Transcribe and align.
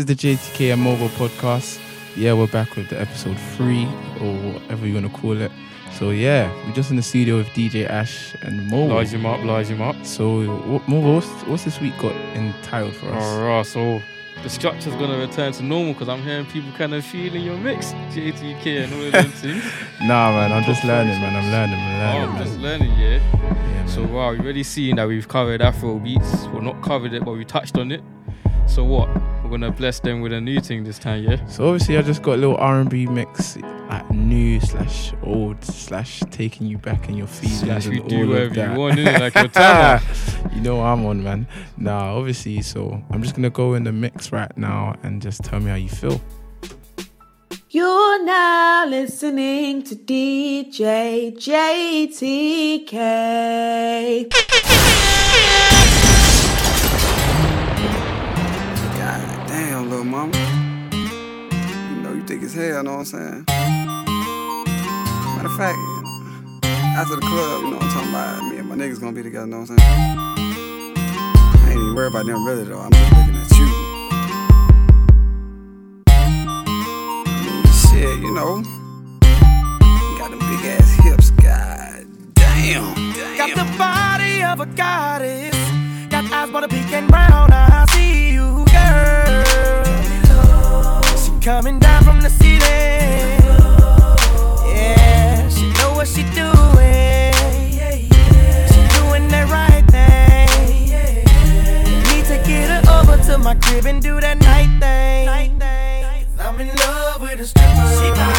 is 0.00 0.06
the 0.06 0.14
JTK 0.14 0.72
and 0.74 0.80
Mobile 0.80 1.08
podcast. 1.08 1.80
Yeah, 2.16 2.32
we're 2.34 2.46
back 2.46 2.76
with 2.76 2.88
the 2.88 3.00
episode 3.00 3.36
three 3.56 3.82
or 4.20 4.52
whatever 4.52 4.86
you 4.86 4.94
want 4.94 5.12
to 5.12 5.18
call 5.20 5.40
it. 5.40 5.50
So 5.94 6.10
yeah, 6.10 6.52
we're 6.64 6.72
just 6.74 6.90
in 6.90 6.96
the 6.96 7.02
studio 7.02 7.38
with 7.38 7.48
DJ 7.48 7.84
Ash 7.90 8.32
and 8.42 8.68
Mobile. 8.68 8.94
Large 8.94 9.08
him 9.08 9.26
up, 9.26 9.42
large 9.42 9.66
him 9.66 9.82
up. 9.82 9.96
So 10.06 10.44
what, 10.68 10.86
Mobile, 10.86 11.16
what's, 11.16 11.26
what's 11.48 11.64
this 11.64 11.80
week 11.80 11.98
got 11.98 12.12
entitled 12.36 12.94
for 12.94 13.08
us? 13.08 13.22
Alright, 13.24 13.66
so 13.66 14.00
the 14.44 14.48
structure's 14.48 14.94
gonna 14.94 15.18
return 15.18 15.52
to 15.54 15.64
normal 15.64 15.94
because 15.94 16.08
I'm 16.08 16.22
hearing 16.22 16.46
people 16.46 16.70
kind 16.78 16.94
of 16.94 17.04
feeling 17.04 17.42
your 17.42 17.56
mix, 17.56 17.90
JTK 18.12 18.84
and 18.84 18.94
all 18.94 19.02
of 19.06 19.12
them 19.12 19.24
things. 19.32 19.64
Nah, 20.02 20.30
man, 20.30 20.52
I'm 20.52 20.62
just 20.62 20.84
learning, 20.84 21.20
man. 21.20 21.34
I'm 21.34 21.50
learning, 21.50 21.74
I'm 21.74 21.90
Oh, 21.90 22.04
learning, 22.04 22.28
I'm 22.28 22.34
man. 22.36 22.44
just 22.46 22.58
learning, 22.60 22.90
yeah. 23.00 23.72
Yeah, 23.72 23.86
So 23.86 24.04
wow, 24.06 24.30
you 24.30 24.42
already 24.42 24.62
seen 24.62 24.94
that 24.94 25.08
we've 25.08 25.26
covered 25.26 25.60
Afro 25.60 25.98
beats. 25.98 26.44
Well, 26.52 26.62
not 26.62 26.80
covered 26.82 27.12
it, 27.14 27.24
but 27.24 27.32
we 27.32 27.44
touched 27.44 27.76
on 27.76 27.90
it. 27.90 28.04
So 28.68 28.84
what? 28.84 29.08
We're 29.48 29.56
gonna 29.56 29.72
bless 29.72 29.98
them 29.98 30.20
with 30.20 30.34
a 30.34 30.42
new 30.42 30.60
thing 30.60 30.84
this 30.84 30.98
time, 30.98 31.22
yeah. 31.22 31.42
So 31.46 31.68
obviously, 31.68 31.96
I 31.96 32.02
just 32.02 32.20
got 32.22 32.34
a 32.34 32.36
little 32.36 32.58
R&B 32.58 33.06
mix, 33.06 33.56
at 33.88 34.10
new 34.10 34.60
slash 34.60 35.14
old 35.22 35.64
slash 35.64 36.20
taking 36.30 36.66
you 36.66 36.76
back 36.76 37.08
in 37.08 37.16
your 37.16 37.26
feelings 37.26 37.60
Slash 37.60 37.86
and 37.86 37.94
we 37.94 38.00
all 38.02 38.08
do 38.08 38.22
of 38.24 38.28
whatever 38.28 38.54
that. 38.56 38.72
you 38.74 38.78
want, 38.78 38.98
innit? 38.98 39.20
Like 39.20 39.34
your 39.34 39.48
talent. 39.48 40.04
you 40.54 40.60
know 40.60 40.82
I'm 40.82 41.06
on, 41.06 41.22
man. 41.22 41.48
Nah, 41.78 42.14
obviously. 42.14 42.60
So 42.60 43.02
I'm 43.10 43.22
just 43.22 43.36
gonna 43.36 43.48
go 43.48 43.72
in 43.72 43.84
the 43.84 43.92
mix 43.92 44.32
right 44.32 44.54
now 44.58 44.94
and 45.02 45.22
just 45.22 45.42
tell 45.44 45.60
me 45.60 45.70
how 45.70 45.76
you 45.76 45.88
feel. 45.88 46.20
You're 47.70 48.22
now 48.22 48.84
listening 48.86 49.82
to 49.84 49.96
DJ 49.96 51.34
JTK. 51.34 52.88
Little 59.88 60.04
mama. 60.04 60.36
You 60.92 62.02
know 62.02 62.12
you 62.12 62.22
thick 62.24 62.42
as 62.42 62.52
hell, 62.52 62.82
know 62.82 62.98
what 62.98 62.98
I'm 62.98 63.04
saying? 63.06 63.44
Matter 65.36 65.48
of 65.48 65.56
fact, 65.56 65.78
after 66.94 67.14
the 67.14 67.22
club, 67.22 67.62
you 67.62 67.70
know 67.70 67.76
what 67.76 67.84
I'm 67.84 67.90
talking 67.94 68.10
about, 68.10 68.42
me 68.50 68.58
and 68.58 68.68
my 68.68 68.74
niggas 68.74 69.00
gonna 69.00 69.12
be 69.12 69.22
together, 69.22 69.46
you 69.46 69.50
know 69.52 69.60
what 69.60 69.70
I'm 69.70 69.78
saying? 69.78 70.18
I 71.64 71.70
ain't 71.70 71.78
even 71.78 71.94
worried 71.94 72.10
about 72.10 72.26
them 72.26 72.44
really 72.44 72.64
though, 72.64 72.80
I'm 72.80 72.92
just 72.92 73.12
looking 73.12 73.34
at 73.34 73.50
you. 73.56 73.66
I 76.06 76.12
mean, 77.46 77.64
shit, 77.72 78.18
you 78.20 78.32
know. 78.34 78.62
You 79.22 80.18
got 80.18 80.30
them 80.30 80.38
big 80.40 80.66
ass 80.66 80.90
hips, 81.02 81.30
god 81.30 82.04
damn. 82.34 82.94
Got 83.38 83.56
the 83.56 83.64
body 83.78 84.42
of 84.42 84.60
a 84.60 84.66
goddess. 84.66 85.56
Got 86.10 86.30
eyes 86.30 86.50
but 86.50 86.64
a 86.64 86.68
pink 86.68 86.92
and 86.92 87.08
brown. 87.08 87.50
I 87.50 87.86
see 87.88 88.27
coming 91.48 91.78
down 91.78 92.04
from 92.04 92.20
the 92.20 92.28
ceiling. 92.28 92.60
Yeah, 94.68 95.48
she 95.48 95.72
know 95.78 95.94
what 95.94 96.06
she 96.06 96.22
doing. 96.36 97.32
She 98.70 98.80
doing 98.98 99.26
the 99.34 99.46
right 99.56 99.86
thing. 99.88 101.24
Need 102.10 102.26
to 102.26 102.36
get 102.46 102.68
her 102.68 102.82
over 103.00 103.16
to 103.28 103.38
my 103.38 103.54
crib 103.54 103.86
and 103.86 104.02
do 104.02 104.20
that 104.20 104.38
night 104.40 104.68
thing. 104.78 105.26
i 105.30 106.26
I'm 106.38 106.60
in 106.60 106.68
love 106.76 107.22
with 107.22 107.40
a 107.40 107.46
stripper. 107.46 108.37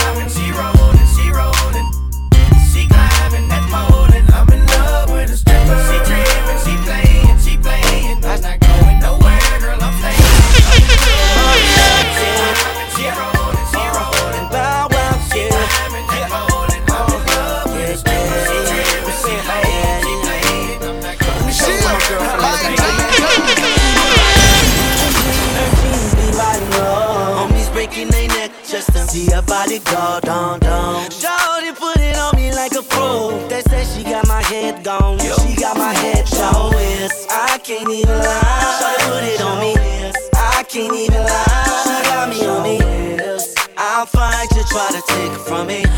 From 45.50 45.66
me. 45.66 45.89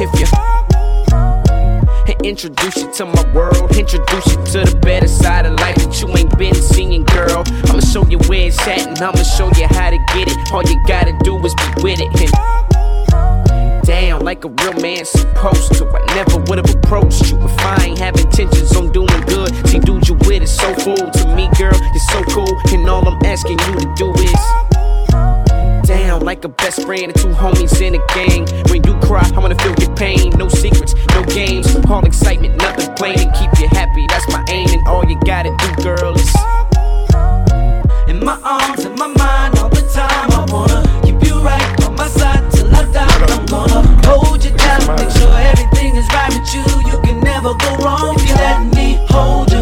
If 0.00 0.20
you. 0.20 0.26
Introduce 2.22 2.76
you 2.76 2.90
to 2.92 3.04
my 3.04 3.32
world, 3.34 3.76
introduce 3.76 4.26
you 4.26 4.40
to 4.46 4.64
the 4.64 4.78
better 4.82 5.08
side 5.08 5.44
of 5.44 5.58
life 5.60 5.76
that 5.76 6.00
you 6.00 6.08
ain't 6.16 6.36
been 6.38 6.54
seeing, 6.54 7.04
girl. 7.04 7.44
I'ma 7.68 7.80
show 7.80 8.06
you 8.06 8.18
where 8.28 8.48
it's 8.48 8.58
at, 8.66 8.86
and 8.86 8.98
I'ma 8.98 9.22
show 9.22 9.50
you 9.60 9.66
how 9.68 9.90
to 9.90 9.98
get 10.14 10.28
it. 10.28 10.52
All 10.52 10.62
you 10.62 10.82
gotta 10.86 11.12
do 11.22 11.36
is 11.44 11.54
be 11.54 11.82
with 11.82 12.00
it. 12.00 12.08
And 12.20 13.84
down 13.84 14.24
like 14.24 14.44
a 14.44 14.48
real 14.48 14.72
man 14.80 15.04
supposed 15.04 15.74
to. 15.74 15.86
I 15.86 16.14
never 16.14 16.38
would've 16.48 16.74
approached 16.74 17.30
you 17.30 17.38
if 17.42 17.58
I 17.60 17.84
ain't 17.84 17.98
have 17.98 18.16
intentions 18.16 18.74
on 18.74 18.90
doing 18.92 19.20
good. 19.28 19.52
See, 19.68 19.78
dude, 19.80 20.08
you 20.08 20.14
with 20.24 20.42
it 20.42 20.48
so 20.48 20.72
full 20.80 20.96
to 20.96 21.36
me, 21.36 21.48
girl. 21.58 21.76
You're 21.76 22.08
so 22.08 22.24
cool, 22.32 22.56
and 22.72 22.88
all 22.88 23.06
I'm 23.06 23.20
asking 23.24 23.58
you 23.68 23.74
to 23.80 23.94
do 23.96 24.12
is 24.14 24.63
like 26.24 26.44
a 26.44 26.48
best 26.48 26.82
friend 26.84 27.04
and 27.04 27.14
two 27.14 27.28
homies 27.28 27.80
in 27.82 27.94
a 27.94 28.06
gang. 28.14 28.46
When 28.70 28.82
you 28.84 28.98
cry, 29.06 29.28
I 29.34 29.38
wanna 29.38 29.56
feel 29.56 29.74
your 29.78 29.94
pain. 29.94 30.30
No 30.38 30.48
secrets, 30.48 30.94
no 31.14 31.22
games, 31.24 31.76
all 31.90 32.04
excitement, 32.04 32.56
nothing 32.56 32.94
plain. 32.94 33.18
And 33.18 33.34
keep 33.34 33.50
you 33.60 33.68
happy, 33.68 34.06
that's 34.08 34.26
my 34.28 34.42
aim. 34.48 34.68
And 34.70 34.88
all 34.88 35.04
you 35.04 35.18
gotta 35.20 35.54
do, 35.58 35.82
girl, 35.82 36.14
is 36.14 36.34
In 38.08 38.24
my 38.24 38.38
arms, 38.42 38.84
in 38.86 38.94
my 38.94 39.08
mind, 39.08 39.58
all 39.58 39.68
the 39.68 39.82
time. 39.92 40.30
I 40.32 40.46
wanna 40.50 40.80
keep 41.04 41.22
you 41.28 41.38
right 41.40 41.84
on 41.84 41.94
my 41.94 42.08
side 42.08 42.50
till 42.52 42.74
I 42.74 42.84
die. 42.90 43.26
I'm 43.28 43.44
gonna 43.46 43.82
hold 44.08 44.42
you 44.42 44.52
down, 44.56 44.96
make 44.96 45.10
sure 45.10 45.32
everything 45.52 45.96
is 45.96 46.08
right 46.08 46.32
with 46.32 46.54
you. 46.54 46.64
You 46.90 47.00
can 47.02 47.20
never 47.20 47.52
go 47.54 47.76
wrong 47.76 48.16
if 48.16 48.28
you 48.28 48.34
let 48.36 48.74
me 48.74 48.98
hold 49.10 49.52
you 49.52 49.53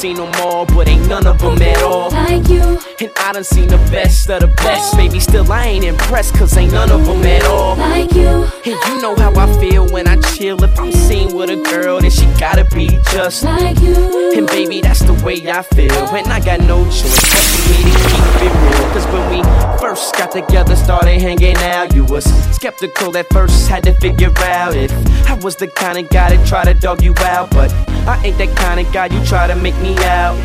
seen 0.00 0.16
them 0.16 0.32
all, 0.36 0.64
but 0.64 0.88
ain't 0.88 1.06
none 1.10 1.26
of 1.26 1.38
them 1.40 1.60
at 1.60 1.82
all. 1.82 2.10
Like 2.10 2.48
you, 2.48 2.62
And 3.00 3.10
I 3.18 3.32
done 3.34 3.44
seen 3.44 3.68
the 3.68 3.76
best 3.92 4.30
of 4.30 4.40
the 4.40 4.46
best, 4.46 4.96
baby. 4.96 5.20
Still 5.20 5.52
I 5.52 5.66
ain't 5.66 5.84
impressed, 5.84 6.34
cause 6.36 6.56
ain't 6.56 6.72
none 6.72 6.90
of 6.90 7.04
them 7.04 7.22
at 7.24 7.44
all. 7.44 7.76
like 7.76 8.10
you, 8.14 8.44
And 8.64 8.78
you 8.88 9.02
know 9.02 9.14
how 9.16 9.30
I 9.36 9.46
feel 9.60 9.86
when 9.90 10.08
I 10.08 10.16
chill. 10.32 10.62
If 10.64 10.80
I'm 10.80 10.90
seen 10.90 11.36
with 11.36 11.50
a 11.50 11.56
girl, 11.56 12.00
then 12.00 12.10
she 12.10 12.24
gotta 12.38 12.64
be 12.74 12.98
just. 13.12 13.44
like 13.44 13.78
you. 13.80 14.32
And 14.38 14.46
baby, 14.46 14.80
that's 14.80 15.00
the 15.00 15.12
way 15.22 15.36
I 15.50 15.60
feel. 15.60 15.92
And 16.16 16.28
I 16.32 16.40
got 16.40 16.60
no 16.60 16.82
choice 16.84 17.20
but 17.20 17.44
for 17.44 17.68
me 17.68 17.92
to 17.92 17.98
keep 18.08 18.42
it 18.46 18.54
real. 18.64 18.90
Cause 18.94 19.06
when 19.12 19.24
we 19.30 19.42
first 19.80 20.16
got 20.16 20.32
together, 20.32 20.76
started 20.76 21.20
hanging 21.20 21.56
out, 21.58 21.94
you 21.94 22.06
was 22.06 22.24
skeptical 22.56 23.14
at 23.18 23.26
first, 23.34 23.68
had 23.68 23.84
to 23.84 23.92
figure 24.00 24.32
out 24.38 24.74
if 24.74 24.90
I 25.28 25.34
was 25.34 25.56
the 25.56 25.66
kind 25.68 25.98
of 25.98 26.08
guy 26.08 26.34
that 26.34 26.46
try 26.46 26.64
to 26.64 26.72
dog 26.72 27.02
you 27.02 27.14
out. 27.18 27.50
But 27.50 27.70
I 28.08 28.18
ain't 28.24 28.38
that 28.38 28.56
kind 28.56 28.80
of 28.80 28.90
guy 28.94 29.06
you 29.06 29.22
try 29.26 29.46
to 29.46 29.54
make 29.56 29.76
me 29.82 29.89
out. 29.98 30.36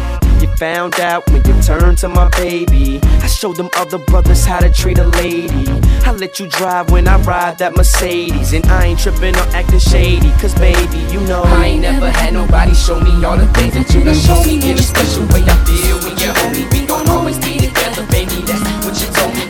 You 0.42 0.48
found 0.58 1.00
out 1.00 1.26
when 1.32 1.44
you 1.46 1.62
turned 1.62 1.98
to 2.00 2.10
my 2.10 2.30
baby. 2.30 3.00
I 3.04 3.28
showed 3.28 3.56
them 3.56 3.70
other 3.78 3.98
brothers 3.98 4.46
how 4.46 4.60
to 4.60 4.70
treat 4.70 4.98
a 5.00 5.08
lady. 5.08 5.66
I 6.06 6.12
let 6.12 6.40
you 6.40 6.48
drive 6.48 6.92
when 6.92 7.08
I 7.08 7.18
ride 7.22 7.58
that 7.60 7.76
Mercedes. 7.76 8.54
And 8.54 8.66
I 8.66 8.86
ain't 8.88 9.00
tripping 9.00 9.36
or 9.36 9.48
acting 9.56 9.80
shady. 9.80 10.32
Cause 10.42 10.54
baby, 10.56 11.00
you 11.12 11.22
know 11.22 11.44
I 11.44 11.66
ain't 11.66 11.82
never 11.82 12.10
had 12.10 12.34
nobody 12.34 12.74
show 12.74 13.00
me 13.00 13.24
all 13.24 13.38
the 13.38 13.48
things 13.54 13.74
that 13.74 13.94
you 13.94 14.04
done 14.04 14.16
show 14.16 14.44
me. 14.44 14.56
In 14.70 14.78
a 14.78 14.84
special 14.84 15.24
way 15.28 15.44
I 15.46 15.56
feel 15.66 15.98
when 16.04 16.18
you 16.18 16.32
hold 16.34 16.54
me. 16.54 16.68
We 16.72 16.86
gon' 16.86 17.10
always 17.10 17.40
be 17.40 17.60
together, 17.60 18.06
baby. 18.08 18.42
That's 18.46 18.86
what 18.86 19.00
you 19.02 19.08
told 19.14 19.34
me. 19.36 19.45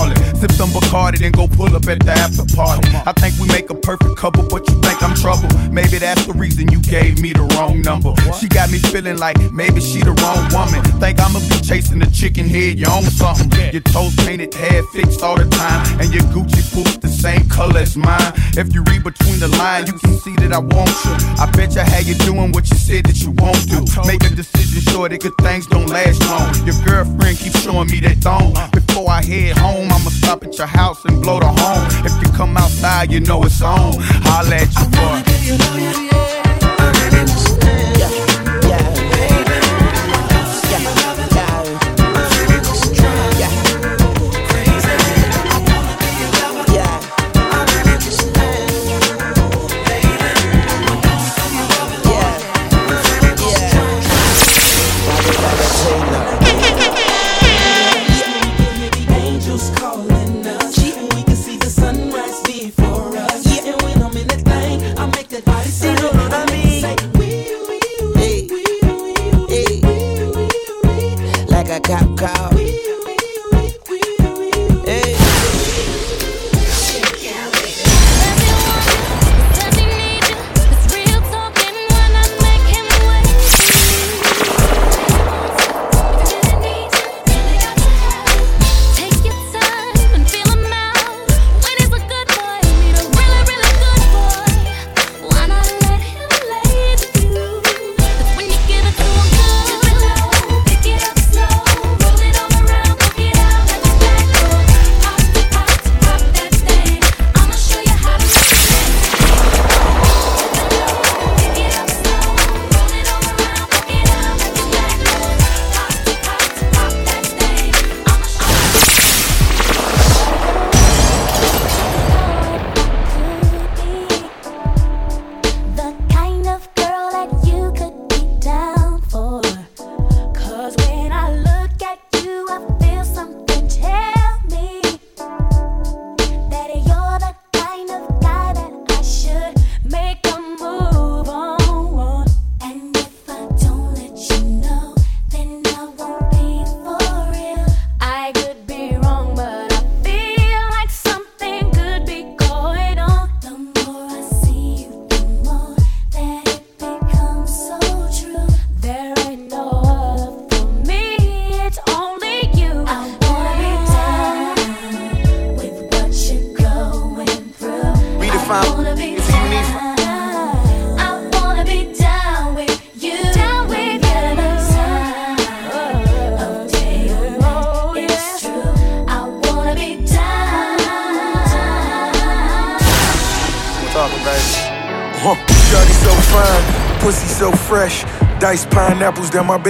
That 0.00 0.36
Sip 0.36 0.52
some 0.52 0.70
Bacardi, 0.70 1.18
then 1.18 1.32
go 1.32 1.46
pull 1.46 1.74
up 1.74 1.86
at 1.86 2.00
the 2.00 2.12
after 2.12 2.44
party. 2.56 2.88
I 3.06 3.12
think 3.12 3.38
we 3.38 3.46
make 3.48 3.70
a 3.70 3.74
perfect 3.74 4.16
couple, 4.16 4.44
but 4.48 4.68
you 4.68 4.74
think 4.80 5.02
I'm 5.02 5.14
trouble. 5.14 5.48
Maybe 5.70 5.98
that's 5.98 6.26
the 6.26 6.32
reason 6.32 6.70
you 6.72 6.80
gave 6.80 7.20
me 7.20 7.32
the 7.32 7.44
wrong 7.54 7.80
number. 7.82 8.14
She 8.40 8.48
got 8.48 8.70
me 8.70 8.78
feeling 8.78 9.18
like 9.18 9.36
maybe 9.52 9.80
she 9.80 10.00
the 10.00 10.12
wrong 10.22 10.42
woman. 10.52 10.82
Think 11.00 11.20
I'ma 11.20 11.40
be 11.40 11.60
chasing 11.60 11.98
the 11.98 12.10
chicken 12.10 12.48
head, 12.48 12.78
you 12.78 12.86
own 12.86 13.04
something. 13.04 13.50
Your 13.72 13.82
toes 13.82 14.14
painted, 14.24 14.54
hair 14.54 14.82
fixed 14.94 15.22
all 15.22 15.36
the 15.36 15.48
time, 15.48 16.00
and 16.00 16.12
your 16.12 16.24
Gucci 16.34 16.62
boots 16.74 16.96
the 16.98 17.08
same 17.08 17.48
color 17.48 17.80
as 17.80 17.96
mine. 17.96 18.32
If 18.56 18.74
you 18.74 18.82
read 18.84 19.04
between 19.04 19.38
the 19.38 19.48
lines, 19.48 19.88
you 19.88 19.98
can 19.98 20.16
see 20.18 20.34
that 20.36 20.52
I 20.52 20.58
want 20.58 20.92
you. 21.04 21.14
I 21.38 21.50
bet 21.52 21.74
you 21.74 21.82
how 21.82 22.00
you 22.00 22.14
doing 22.26 22.52
what 22.52 22.68
you 22.70 22.76
said 22.76 23.04
that 23.06 23.20
you 23.22 23.30
won't 23.38 23.62
do. 23.68 23.84
Make 24.06 24.24
a 24.24 24.34
decision 24.34 24.80
sure 24.92 25.08
that 25.08 25.20
good 25.20 25.36
things 25.40 25.66
don't 25.66 25.88
last 25.88 26.20
long. 26.28 26.48
Your 26.66 26.76
girlfriend 26.84 27.38
keeps 27.38 27.62
showing 27.62 27.88
me 27.88 28.00
that 28.00 28.18
thong. 28.18 28.52
Before 28.72 28.91
I 29.00 29.24
head 29.24 29.56
home, 29.58 29.90
I'ma 29.90 30.10
stop 30.10 30.44
at 30.44 30.56
your 30.58 30.66
house 30.66 31.04
and 31.04 31.22
blow 31.22 31.40
the 31.40 31.48
horn. 31.48 32.06
If 32.06 32.14
you 32.22 32.32
come 32.32 32.56
outside, 32.56 33.10
you 33.10 33.20
know 33.20 33.42
it's 33.44 33.62
on. 33.62 33.94
Holla 33.98 34.56
at 34.56 35.44
you, 35.44 36.08
boy. 36.08 36.21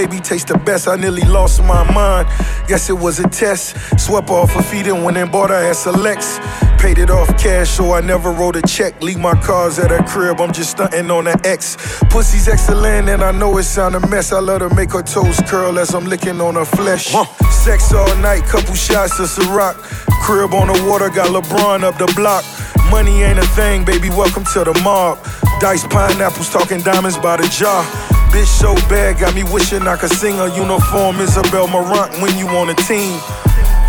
Baby 0.07 0.19
taste 0.19 0.47
the 0.47 0.57
best. 0.57 0.87
I 0.87 0.97
nearly 0.97 1.21
lost 1.21 1.63
my 1.63 1.83
mind. 1.93 2.27
Guess 2.67 2.89
it 2.89 2.97
was 2.97 3.19
a 3.19 3.27
test. 3.29 3.77
Swept 3.97 4.29
off 4.29 4.51
her 4.51 4.61
feet 4.61 4.87
and 4.87 5.03
went 5.03 5.17
and 5.17 5.31
bought 5.31 5.49
her 5.49 5.55
ass 5.55 5.85
a 5.85 5.91
Lex. 5.91 6.39
Paid 6.77 6.97
it 6.97 7.09
off 7.09 7.29
cash, 7.37 7.69
so 7.69 7.93
I 7.93 8.01
never 8.01 8.31
wrote 8.31 8.57
a 8.57 8.61
check. 8.61 9.01
Leave 9.01 9.19
my 9.19 9.33
cars 9.41 9.79
at 9.79 9.91
her 9.91 10.03
crib, 10.03 10.41
I'm 10.41 10.51
just 10.51 10.71
stunting 10.71 11.09
on 11.09 11.25
her 11.27 11.39
ex. 11.45 11.77
Pussy's 12.09 12.49
excellent, 12.49 13.07
and 13.07 13.23
I 13.23 13.31
know 13.31 13.57
it 13.57 13.63
sound 13.63 13.95
a 13.95 14.05
mess. 14.07 14.33
I 14.33 14.39
let 14.39 14.59
her 14.59 14.69
make 14.69 14.91
her 14.91 15.03
toes 15.03 15.39
curl 15.47 15.79
as 15.79 15.93
I'm 15.95 16.05
licking 16.05 16.41
on 16.41 16.55
her 16.55 16.65
flesh. 16.65 17.13
Sex 17.51 17.93
all 17.93 18.15
night, 18.17 18.43
couple 18.43 18.75
shots 18.75 19.19
of 19.19 19.27
Ciroc. 19.29 19.75
Crib 20.23 20.53
on 20.53 20.67
the 20.67 20.85
water, 20.89 21.09
got 21.09 21.27
LeBron 21.27 21.83
up 21.83 21.97
the 21.97 22.11
block. 22.15 22.43
Money 22.91 23.23
ain't 23.23 23.39
a 23.39 23.47
thing, 23.55 23.85
baby, 23.85 24.09
welcome 24.09 24.43
to 24.53 24.65
the 24.65 24.77
mob. 24.83 25.17
Dice 25.61 25.87
pineapples, 25.87 26.49
talking 26.49 26.81
diamonds 26.81 27.17
by 27.17 27.37
the 27.37 27.47
jar. 27.47 28.12
Bitch 28.33 28.49
so 28.49 28.73
bad, 28.89 29.19
got 29.19 29.35
me 29.35 29.43
wishing 29.53 29.87
I 29.87 29.95
could 29.95 30.09
sing 30.09 30.39
a 30.39 30.49
uniform 30.55 31.21
Isabel 31.21 31.67
Marant 31.67 32.17
when 32.17 32.35
you 32.35 32.47
on 32.57 32.67
a 32.69 32.73
team. 32.89 33.21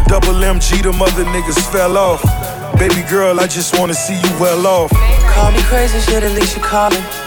Double 0.07 0.37
MG, 0.37 0.83
the 0.83 0.93
mother 0.93 1.25
niggas 1.25 1.57
fell 1.73 1.97
off. 1.97 2.21
Baby 2.79 3.09
girl, 3.09 3.41
I 3.41 3.47
just 3.47 3.79
wanna 3.79 3.95
see 3.95 4.15
you 4.15 4.31
well 4.39 4.67
off. 4.67 4.91
Call 5.33 5.51
me 5.51 5.63
crazy, 5.63 5.99
shit, 6.01 6.23
at 6.23 6.33
least 6.33 6.57
you 6.57 6.63
call 6.63 6.91
calling. 6.91 7.25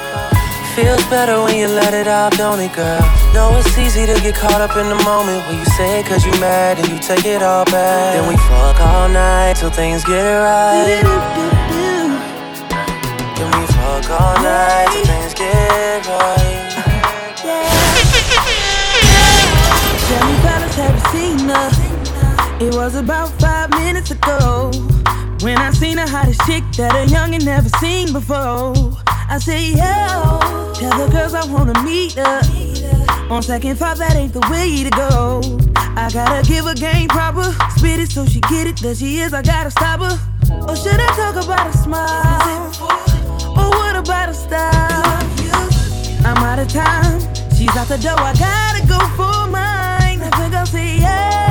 Feels 0.77 1.03
better 1.09 1.41
when 1.41 1.57
you 1.57 1.65
let 1.65 1.95
it 1.95 2.05
out, 2.05 2.33
don't 2.37 2.59
it, 2.59 2.71
girl? 2.75 3.01
Know 3.33 3.57
it's 3.57 3.75
easy 3.79 4.05
to 4.05 4.13
get 4.21 4.35
caught 4.35 4.61
up 4.61 4.77
in 4.77 4.87
the 4.87 5.01
moment 5.01 5.41
when 5.47 5.57
you 5.57 5.65
say 5.73 5.99
it 5.99 6.05
cause 6.05 6.23
you 6.23 6.31
mad 6.39 6.77
and 6.77 6.87
you 6.87 6.99
take 6.99 7.25
it 7.25 7.41
all 7.41 7.65
back. 7.65 8.13
Then 8.13 8.29
we 8.29 8.37
fuck 8.45 8.79
all 8.79 9.09
night 9.09 9.55
till 9.57 9.71
things 9.71 10.03
get 10.03 10.21
right. 10.21 11.01
Then 13.33 13.49
we 13.57 13.65
fuck 13.73 14.05
all 14.21 14.37
night 14.43 14.87
till 14.93 15.05
things 15.05 15.33
get 15.33 16.05
right. 16.05 16.66
Have 20.77 21.01
seen 21.11 21.39
her? 21.49 21.69
It 22.59 22.75
was 22.75 22.93
about 22.95 23.29
five 23.41 23.71
minutes 23.71 24.11
ago 24.11 24.69
when 25.41 25.57
I 25.57 25.71
seen 25.71 25.95
the 25.95 26.07
hottest 26.07 26.39
chick 26.45 26.63
that 26.77 26.93
a 26.93 27.11
youngin' 27.11 27.43
never 27.43 27.67
seen 27.79 28.13
before. 28.13 28.93
I 29.07 29.39
say, 29.39 29.71
yo, 29.71 30.73
tell 30.73 30.95
the 30.97 31.09
girls 31.11 31.33
I 31.33 31.45
wanna 31.51 31.81
meet 31.83 32.13
her. 32.13 32.41
On 33.31 33.41
second 33.41 33.77
thought, 33.77 33.97
that 33.97 34.15
ain't 34.15 34.33
the 34.33 34.47
way 34.51 34.83
to 34.83 34.91
go. 34.91 35.41
I 35.97 36.11
gotta 36.13 36.47
give 36.47 36.65
her 36.65 36.75
game 36.75 37.09
proper, 37.09 37.51
spit 37.75 37.99
it 37.99 38.11
so 38.11 38.25
she 38.27 38.39
get 38.41 38.67
it. 38.67 38.77
There 38.77 38.93
she 38.93 39.17
is, 39.19 39.33
I 39.33 39.41
gotta 39.41 39.71
stop 39.71 39.99
her. 40.01 40.15
Or 40.67 40.75
should 40.75 40.99
I 40.99 41.07
talk 41.17 41.43
about 41.43 41.73
a 41.73 41.77
smile? 41.77 42.71
Or 43.57 43.69
what 43.69 43.95
about 43.95 44.29
a 44.29 44.33
style? 44.35 45.17
I'm 46.23 46.37
out 46.37 46.59
of 46.59 46.67
time. 46.67 47.19
She's 47.57 47.75
out 47.75 47.87
the 47.87 47.97
door. 47.97 48.19
I 48.19 48.33
gotta 48.35 48.87
go 48.87 48.99
for 49.17 49.49
mine. 49.49 49.76
I 50.67 50.69
think 50.69 51.46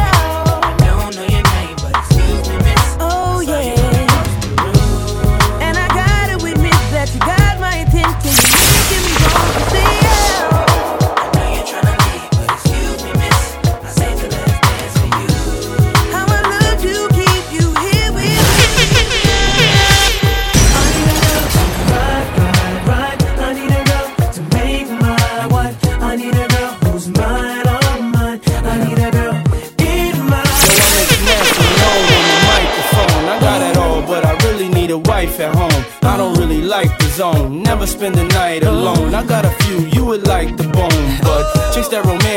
zone, 37.17 37.63
never 37.63 37.87
spend 37.87 38.15
the 38.15 38.25
night 38.25 38.63
alone. 38.63 39.15
I 39.15 39.25
got 39.25 39.47
a 39.47 39.51
few 39.65 39.79
you 39.87 40.05
would 40.05 40.27
like 40.27 40.55
the 40.59 40.65
bone, 40.65 41.07
but 41.23 41.45
chase 41.73 41.89
that 41.89 42.05
romance 42.05 42.26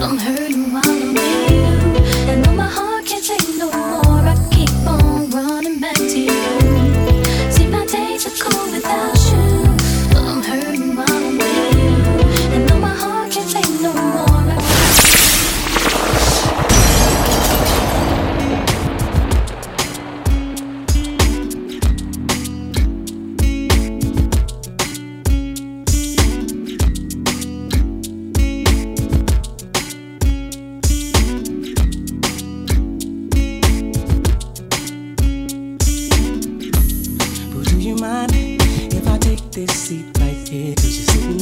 don't 0.00 0.18
hurt 0.18 0.50
me. 0.56 0.59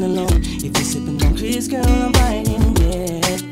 alone. 0.09 0.41
If 0.65 0.73
you're 0.77 0.89
sipping 0.93 1.23
on 1.25 1.37
Chris, 1.37 1.69
girl, 1.69 1.87
I'm 1.87 2.13
right 2.13 2.47
in 2.49 2.75
bed. 2.75 3.43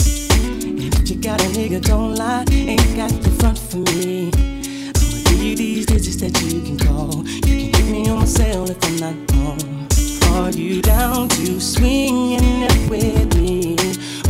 If 0.00 1.10
you 1.10 1.16
got 1.16 1.40
a 1.40 1.48
nigga, 1.56 1.80
don't 1.82 2.14
lie, 2.14 2.44
ain't 2.50 2.96
got 2.96 3.10
the 3.22 3.30
front 3.38 3.58
for 3.58 3.84
me. 3.96 4.30
I'ma 4.96 5.18
give 5.28 5.42
you 5.42 5.56
these 5.56 5.86
digits 5.86 6.16
that 6.16 6.40
you 6.42 6.60
can 6.62 6.78
call. 6.78 7.24
You 7.46 7.70
can 7.70 7.74
hit 7.74 7.86
me 7.92 8.08
on 8.08 8.18
my 8.20 8.24
cell 8.24 8.70
if 8.70 8.78
I'm 8.84 8.96
not 9.04 9.16
home. 9.32 9.88
Are 10.36 10.50
you 10.50 10.80
down 10.82 11.28
to 11.28 11.60
swinging 11.60 12.62
it 12.68 12.90
with 12.90 13.34
me? 13.36 13.74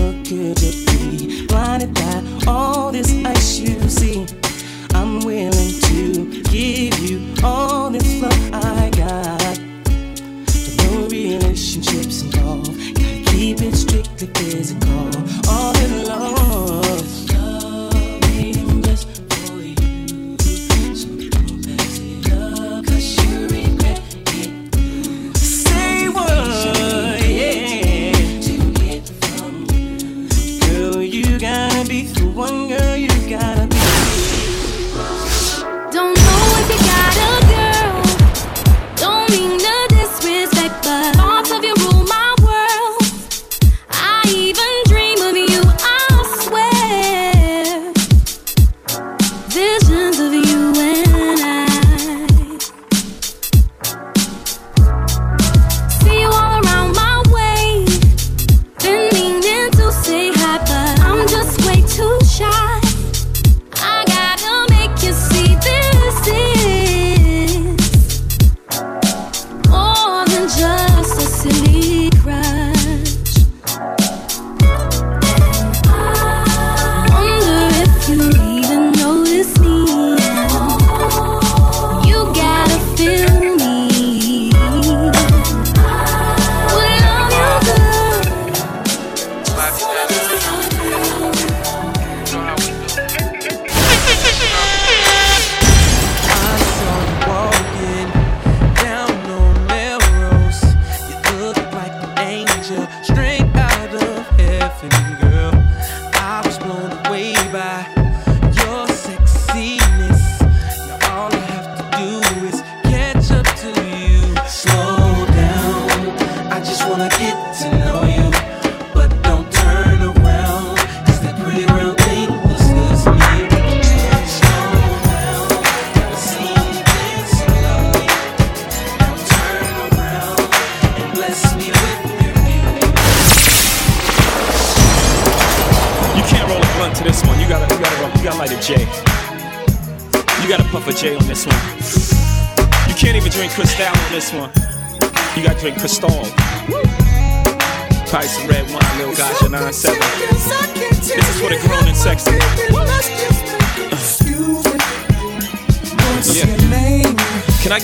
Or 0.02 0.12
could 0.26 0.58
it 0.70 0.76
be 0.90 1.46
blinded 1.46 1.94
by 1.94 2.16
all 2.46 2.90
this 2.90 3.12
ice 3.24 3.58
you 3.60 3.78
see? 3.88 4.26
I'm 4.94 5.20
willing 5.20 5.72
to 5.90 6.42
give 6.44 6.98
you 6.98 7.34
all 7.44 7.90
this 7.90 8.22
love. 8.22 8.45
strictly 14.16 14.44
physical. 14.44 15.35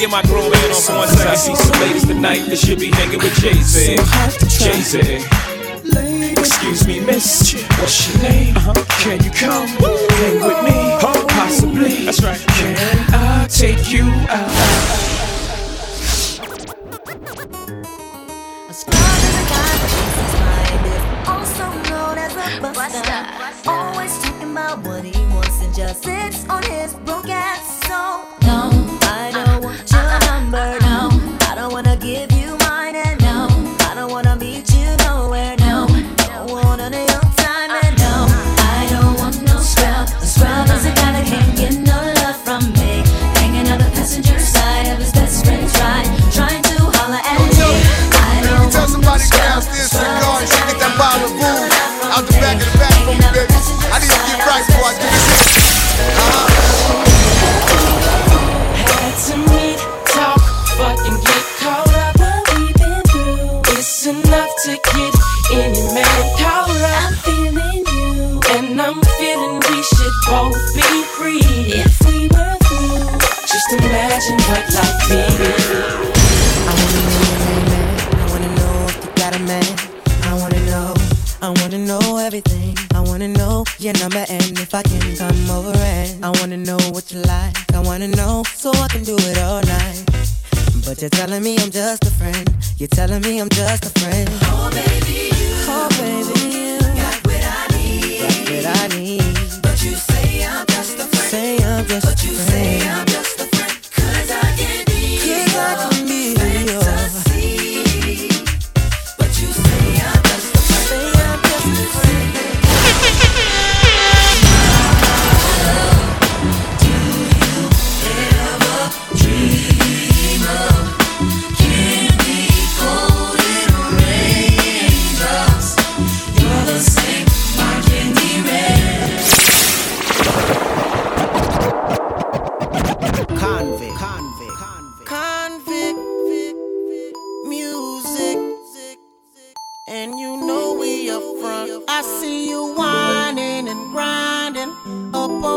get 0.02 0.10
my 0.10 0.22
grown 0.22 0.50
man 0.50 0.70
on 0.72 0.82
for 0.82 0.96
one 0.96 1.08
second. 1.08 1.28
I 1.28 1.34
see 1.36 1.54
some 1.54 1.80
ladies 1.80 2.06
tonight 2.06 2.40
that 2.48 2.58
should 2.58 2.80
be 2.80 2.90
hanging 2.90 3.18
with 3.18 3.34
Jay 3.38 3.54
Z. 3.54 3.96
Jay 4.58 4.80
Z. 4.82 4.98
Excuse 6.36 6.86
me, 6.88 6.98
miss. 6.98 7.54
What's 7.78 8.08
your 8.08 8.22
name? 8.28 8.56
Uh-huh. 8.56 8.74
Can 8.98 9.22
you 9.22 9.30
come? 9.30 9.91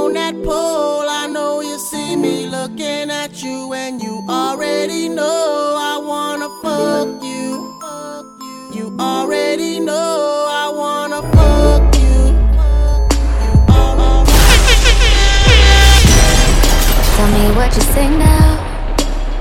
On 0.06 0.14
that 0.14 0.36
pole. 0.44 1.06
I 1.10 1.28
know 1.28 1.62
you 1.62 1.78
see 1.80 2.16
me 2.16 2.48
looking 2.48 3.10
at 3.10 3.44
you, 3.44 3.74
and 3.74 4.02
you 4.02 4.24
already 4.30 5.10
know 5.10 5.76
I 5.78 5.98
wanna 5.98 6.50
fuck 6.62 7.24
you. 7.24 7.74
You 8.76 8.96
already 9.00 9.80
know 9.80 10.46
I 10.64 10.66
wanna 10.82 11.22
fuck 11.34 11.84
you. 12.04 12.20
Tell 17.16 17.30
me 17.38 17.46
what 17.58 17.74
you 17.76 17.82
say 17.96 18.08
now. 18.10 18.48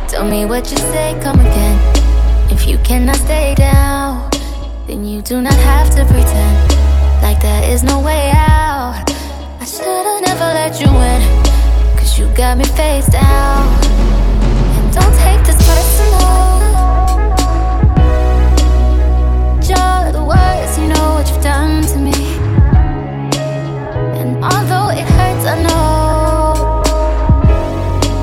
Tell 0.08 0.24
me 0.24 0.46
what 0.46 0.70
you 0.70 0.78
say, 0.92 1.18
come 1.22 1.40
again. 1.40 1.78
If 2.50 2.66
you 2.66 2.78
cannot 2.78 3.16
stay 3.16 3.54
down, 3.56 4.30
then 4.86 5.04
you 5.04 5.20
do 5.20 5.42
not 5.42 5.58
have 5.72 5.90
to 5.96 6.04
pretend 6.04 6.56
like 7.22 7.40
there 7.42 7.70
is 7.70 7.82
no 7.82 8.00
way 8.00 8.32
out. 8.34 9.03
Never 10.36 10.52
let 10.52 10.80
you 10.80 10.88
in, 10.88 11.22
cause 11.96 12.18
you 12.18 12.26
got 12.34 12.58
me 12.58 12.64
face 12.64 13.06
down. 13.06 13.68
And 14.76 14.92
don't 14.92 15.14
take 15.22 15.40
this 15.46 15.56
personal. 15.62 16.18
You're 19.62 20.10
the 20.10 20.24
worst, 20.24 20.80
you 20.80 20.88
know 20.88 21.14
what 21.14 21.30
you've 21.30 21.40
done 21.40 21.82
to 21.86 21.98
me. 22.00 22.36
And 24.18 24.42
although 24.42 24.90
it 24.90 25.06
hurts, 25.06 25.46
I 25.46 25.62
know. 25.62 26.82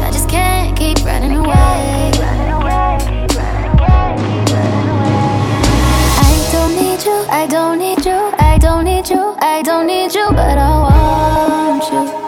I 0.06 0.12
just 0.12 0.28
can't 0.28 0.78
keep 0.78 0.98
running 1.06 1.38
away. 1.38 2.12
I 6.20 6.50
don't 6.52 6.76
need 6.76 7.06
you, 7.06 7.26
I 7.30 7.48
don't 7.48 7.80
need 7.80 8.06
you, 8.06 8.32
I 8.38 8.58
don't 8.58 8.84
need 8.84 9.10
you, 9.10 9.34
I 9.40 9.62
don't 9.62 9.88
need 9.88 10.14
you, 10.14 10.28
but 10.32 10.58
I 10.58 10.80
want 10.82 11.01
you. 11.90 12.21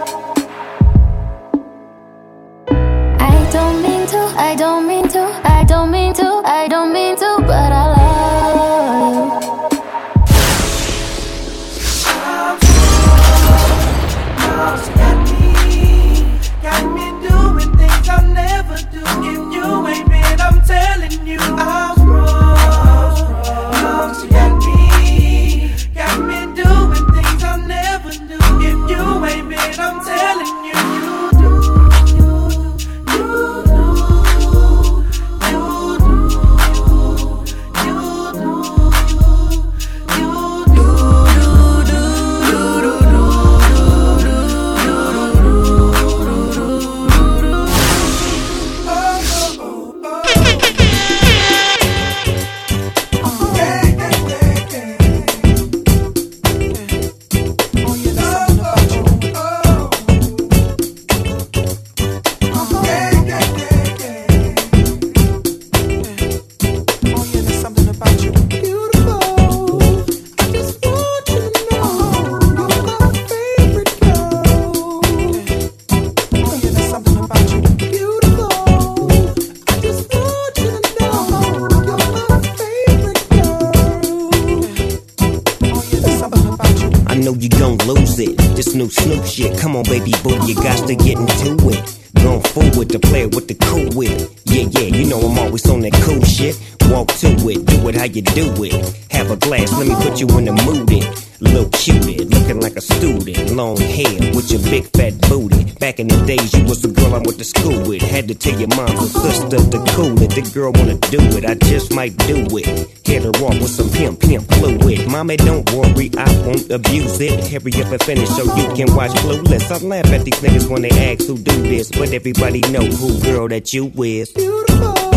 Had 108.33 108.41
to 108.41 108.49
tell 108.49 108.59
your 108.59 108.69
mom 108.69 108.89
and 108.89 109.07
sister 109.07 109.57
to 109.57 109.83
cool 109.93 110.19
it. 110.23 110.31
The 110.31 110.41
girl 110.53 110.71
wanna 110.71 110.95
do 111.11 111.19
it, 111.37 111.45
I 111.45 111.53
just 111.53 111.93
might 111.93 112.17
do 112.25 112.47
it. 112.57 112.65
Hit 113.05 113.21
her 113.21 113.29
off 113.29 113.61
with 113.61 113.69
some 113.69 113.91
pimp, 113.91 114.21
pimp 114.21 114.51
fluid. 114.53 115.07
Mommy, 115.07 115.37
don't 115.37 115.69
worry, 115.71 116.09
I 116.17 116.25
won't 116.41 116.71
abuse 116.71 117.19
it. 117.21 117.45
Hurry 117.47 117.71
up 117.83 117.91
and 117.91 118.03
finish 118.03 118.29
so 118.29 118.43
you 118.55 118.73
can 118.73 118.95
watch 118.95 119.11
Clueless. 119.21 119.69
I 119.69 119.85
laugh 119.85 120.07
at 120.07 120.25
these 120.25 120.39
niggas 120.39 120.67
when 120.67 120.81
they 120.81 120.89
ask 120.89 121.27
who 121.27 121.37
do 121.37 121.61
this, 121.61 121.91
but 121.91 122.11
everybody 122.11 122.61
know 122.71 122.85
who 122.85 123.21
girl 123.21 123.47
that 123.49 123.71
you 123.71 123.91
is. 123.97 124.31
very 124.31 125.12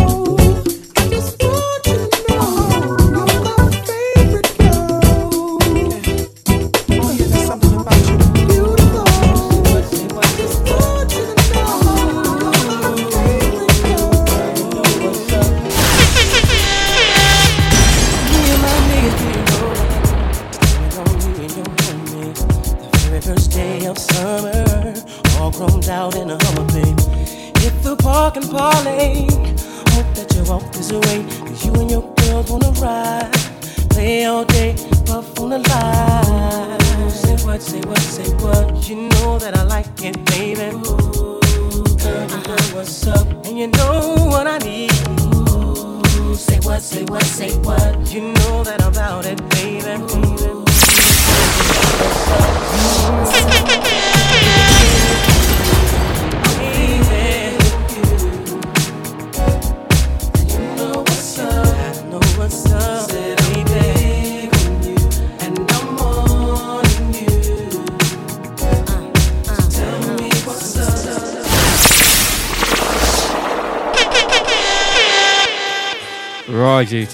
and. 29.07 29.61
Hope 29.95 30.11
that 30.15 30.35
you 30.35 30.43
walk 30.45 30.73
this 30.73 30.91
away, 30.91 31.25
cause 31.47 31.65
you 31.65 31.86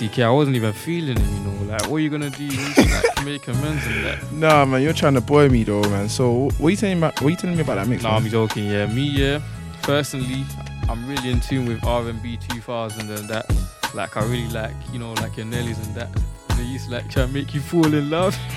Right, 0.02 0.18
I 0.18 0.30
wasn't 0.30 0.56
even 0.56 0.72
feeling 0.72 1.16
it, 1.16 1.20
you 1.20 1.40
know. 1.44 1.72
Like, 1.72 1.82
what 1.82 1.98
are 1.98 2.00
you 2.00 2.10
gonna 2.10 2.28
do 2.28 2.50
to 2.50 2.56
like 2.56 3.24
make 3.24 3.46
amends 3.46 3.86
and 3.86 4.04
that? 4.04 4.32
Nah, 4.32 4.64
man, 4.64 4.82
you're 4.82 4.92
trying 4.92 5.14
to 5.14 5.20
boy 5.20 5.48
me 5.48 5.62
though, 5.62 5.82
man. 5.82 6.08
So 6.08 6.50
what 6.58 6.66
are 6.66 6.70
you 6.70 6.76
telling 6.76 6.98
me 6.98 7.06
about? 7.06 7.20
What 7.20 7.28
are 7.28 7.30
you 7.30 7.36
telling 7.36 7.54
me 7.56 7.62
about 7.62 7.76
that 7.76 7.86
mix? 7.86 8.02
Nah, 8.02 8.14
man? 8.14 8.24
I'm 8.24 8.28
joking. 8.28 8.66
Yeah, 8.66 8.86
me, 8.86 9.02
yeah. 9.02 9.40
Personally, 9.82 10.44
I'm 10.88 11.06
really 11.06 11.30
in 11.30 11.38
tune 11.40 11.66
with 11.66 11.84
R&B 11.84 12.36
2000 12.48 13.10
and 13.10 13.28
that. 13.28 13.46
Like, 13.94 14.16
I 14.16 14.24
really 14.24 14.48
like, 14.48 14.74
you 14.92 14.98
know, 14.98 15.12
like 15.14 15.36
your 15.36 15.46
Nellies 15.46 15.80
and 15.86 15.94
that. 15.94 16.08
They 16.56 16.64
used 16.64 16.86
to 16.86 16.96
like 16.96 17.08
try 17.08 17.22
and 17.22 17.32
make 17.32 17.54
you 17.54 17.60
fall 17.60 17.86
in 17.86 18.10
love. 18.10 18.36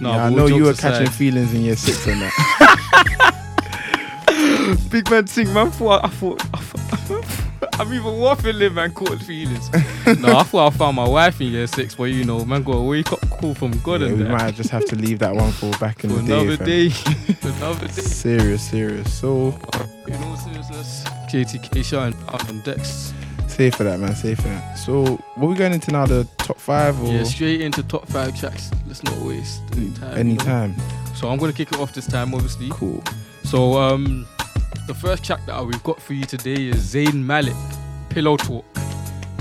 nah, 0.00 0.16
yeah, 0.16 0.24
I 0.24 0.30
know 0.30 0.46
you 0.46 0.64
were 0.64 0.70
jokes 0.70 0.80
catching 0.80 1.08
feelings 1.08 1.54
in 1.54 1.62
year 1.62 1.76
six 1.76 2.04
and 2.08 2.20
that. 2.20 3.34
Big 4.90 5.08
man 5.08 5.28
sing, 5.28 5.52
man. 5.54 5.70
Thought, 5.70 6.04
I 6.04 6.08
thought 6.08 6.42
I'm 7.74 7.92
even 7.92 8.12
waffling, 8.12 8.72
man. 8.74 8.92
Caught 8.92 9.20
feelings. 9.22 9.70
no, 10.20 10.36
I 10.36 10.42
thought 10.44 10.72
I 10.72 10.76
found 10.76 10.96
my 10.96 11.08
wife 11.08 11.40
in 11.40 11.48
year 11.48 11.66
six, 11.66 11.94
but 11.94 12.04
you 12.04 12.24
know, 12.24 12.44
man, 12.44 12.62
got 12.62 12.74
a 12.76 12.82
wake 12.82 13.12
up 13.12 13.20
call 13.30 13.54
from 13.54 13.72
God 13.80 14.00
yeah, 14.00 14.08
and 14.08 14.18
we 14.18 14.24
that. 14.24 14.30
might 14.30 14.54
just 14.54 14.70
have 14.70 14.84
to 14.86 14.96
leave 14.96 15.18
that 15.20 15.34
one 15.34 15.50
for 15.52 15.70
back 15.78 16.04
in 16.04 16.10
For 16.10 16.16
the 16.16 16.22
day. 16.22 16.40
another 16.40 16.64
day. 16.64 16.90
Another 17.58 17.86
day. 17.86 17.92
Serious, 17.92 18.62
serious. 18.68 19.12
So 19.12 19.58
You 20.06 20.14
know, 20.14 20.34
seriousness. 20.36 21.04
JTK 21.30 21.84
shine 21.84 22.14
out 22.28 22.48
on 22.48 22.60
decks. 22.60 23.12
safe 23.48 23.74
for 23.74 23.84
that, 23.84 23.98
man. 24.00 24.14
Safe 24.14 24.38
for 24.38 24.48
that. 24.48 24.74
So 24.78 25.04
what 25.36 25.48
we 25.48 25.54
going 25.54 25.72
into 25.72 25.90
now? 25.92 26.06
The 26.06 26.26
top 26.38 26.58
five 26.58 27.00
or 27.02 27.12
Yeah, 27.12 27.24
straight 27.24 27.60
into 27.60 27.82
top 27.82 28.06
five 28.08 28.38
tracks. 28.38 28.70
Let's 28.86 29.02
not 29.02 29.16
waste 29.18 29.62
any 29.76 29.90
time. 29.92 30.28
you 30.28 30.34
know. 30.36 30.74
So 31.14 31.28
I'm 31.28 31.38
gonna 31.38 31.52
kick 31.52 31.72
it 31.72 31.78
off 31.80 31.92
this 31.92 32.06
time, 32.06 32.34
obviously. 32.34 32.68
Cool. 32.70 33.02
So 33.44 33.74
um, 33.78 34.26
the 34.88 34.94
first 34.94 35.22
track 35.24 35.44
that 35.46 35.64
we've 35.64 35.82
got 35.84 36.00
for 36.00 36.14
you 36.14 36.24
today 36.24 36.68
is 36.68 36.94
Zayn 36.94 37.14
Malik, 37.14 37.54
Pillow 38.08 38.36
Talk. 38.36 38.64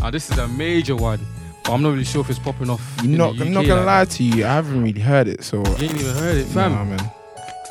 Now 0.01 0.11
this 0.11 0.29
is 0.29 0.37
a 0.37 0.47
major 0.47 0.95
one, 0.95 1.19
but 1.63 1.71
I'm 1.73 1.81
not 1.81 1.89
really 1.91 2.03
sure 2.03 2.21
if 2.21 2.29
it's 2.29 2.37
popping 2.39 2.69
off. 2.69 2.81
Not. 3.03 3.39
I'm 3.39 3.53
not 3.53 3.65
gonna 3.65 3.75
like 3.81 3.85
lie 3.85 4.05
to 4.05 4.23
you. 4.23 4.45
I 4.45 4.49
haven't 4.49 4.83
really 4.83 4.99
heard 4.99 5.27
it. 5.27 5.43
So 5.43 5.57
You 5.65 5.71
ain't 5.87 5.95
even 5.95 6.15
heard 6.15 6.37
it, 6.37 6.45
fam. 6.47 6.73
Nah, 6.73 6.83
man. 6.83 7.11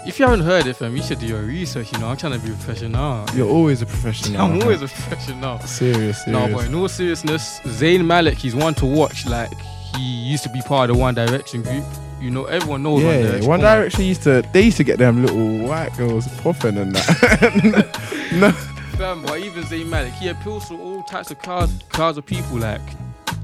If 0.07 0.19
you 0.19 0.25
haven't 0.25 0.45
heard 0.45 0.67
it, 0.67 0.75
fam, 0.77 0.97
you 0.97 1.03
should 1.03 1.19
do 1.19 1.27
your 1.27 1.43
research. 1.43 1.93
You 1.93 1.99
know, 1.99 2.09
I'm 2.09 2.17
trying 2.17 2.33
to 2.33 2.39
be 2.39 2.49
professional. 2.55 3.27
You're 3.35 3.49
always 3.49 3.83
a 3.83 3.87
professional. 3.87 4.41
I'm 4.41 4.63
always 4.63 4.81
a 4.83 4.89
professional. 4.89 5.59
Serious, 5.61 6.27
No, 6.27 6.41
serious. 6.47 6.57
but 6.63 6.67
in 6.67 6.75
all 6.75 6.89
seriousness, 6.89 7.61
Zayn 7.61 8.05
Malik, 8.07 8.39
he's 8.39 8.55
one 8.55 8.73
to 8.75 8.87
watch. 8.87 9.27
Like 9.27 9.53
he 9.97 10.03
used 10.03 10.45
to 10.45 10.49
be 10.51 10.63
part 10.63 10.89
of 10.91 10.97
the 10.97 11.01
One 11.03 11.15
Direction 11.15 11.63
group. 11.63 11.85
You 12.21 12.31
know, 12.31 12.45
everyone 12.47 12.83
knows 12.83 13.03
One 13.05 13.13
Yeah, 13.15 13.23
Direction. 13.23 13.49
One. 13.49 13.61
Direction 13.61 14.05
used 14.05 14.23
to. 14.23 14.43
They 14.53 14.63
used 14.63 14.77
to 14.79 14.85
get 14.85 14.99
them 14.99 15.23
little 15.25 15.67
white 15.69 15.95
girls 15.97 16.27
puffing 16.41 16.77
and 16.79 16.95
that. 16.95 18.31
no, 18.33 18.51
Fam, 18.97 19.23
but 19.23 19.39
even 19.41 19.63
Zayn 19.65 19.87
Malik, 19.89 20.15
he 20.15 20.29
appeals 20.29 20.69
to 20.69 20.81
all 20.81 21.03
types 21.03 21.31
of 21.31 21.39
crowds, 21.39 21.73
crowds 21.91 22.17
of 22.17 22.25
people. 22.25 22.57
Like 22.59 22.81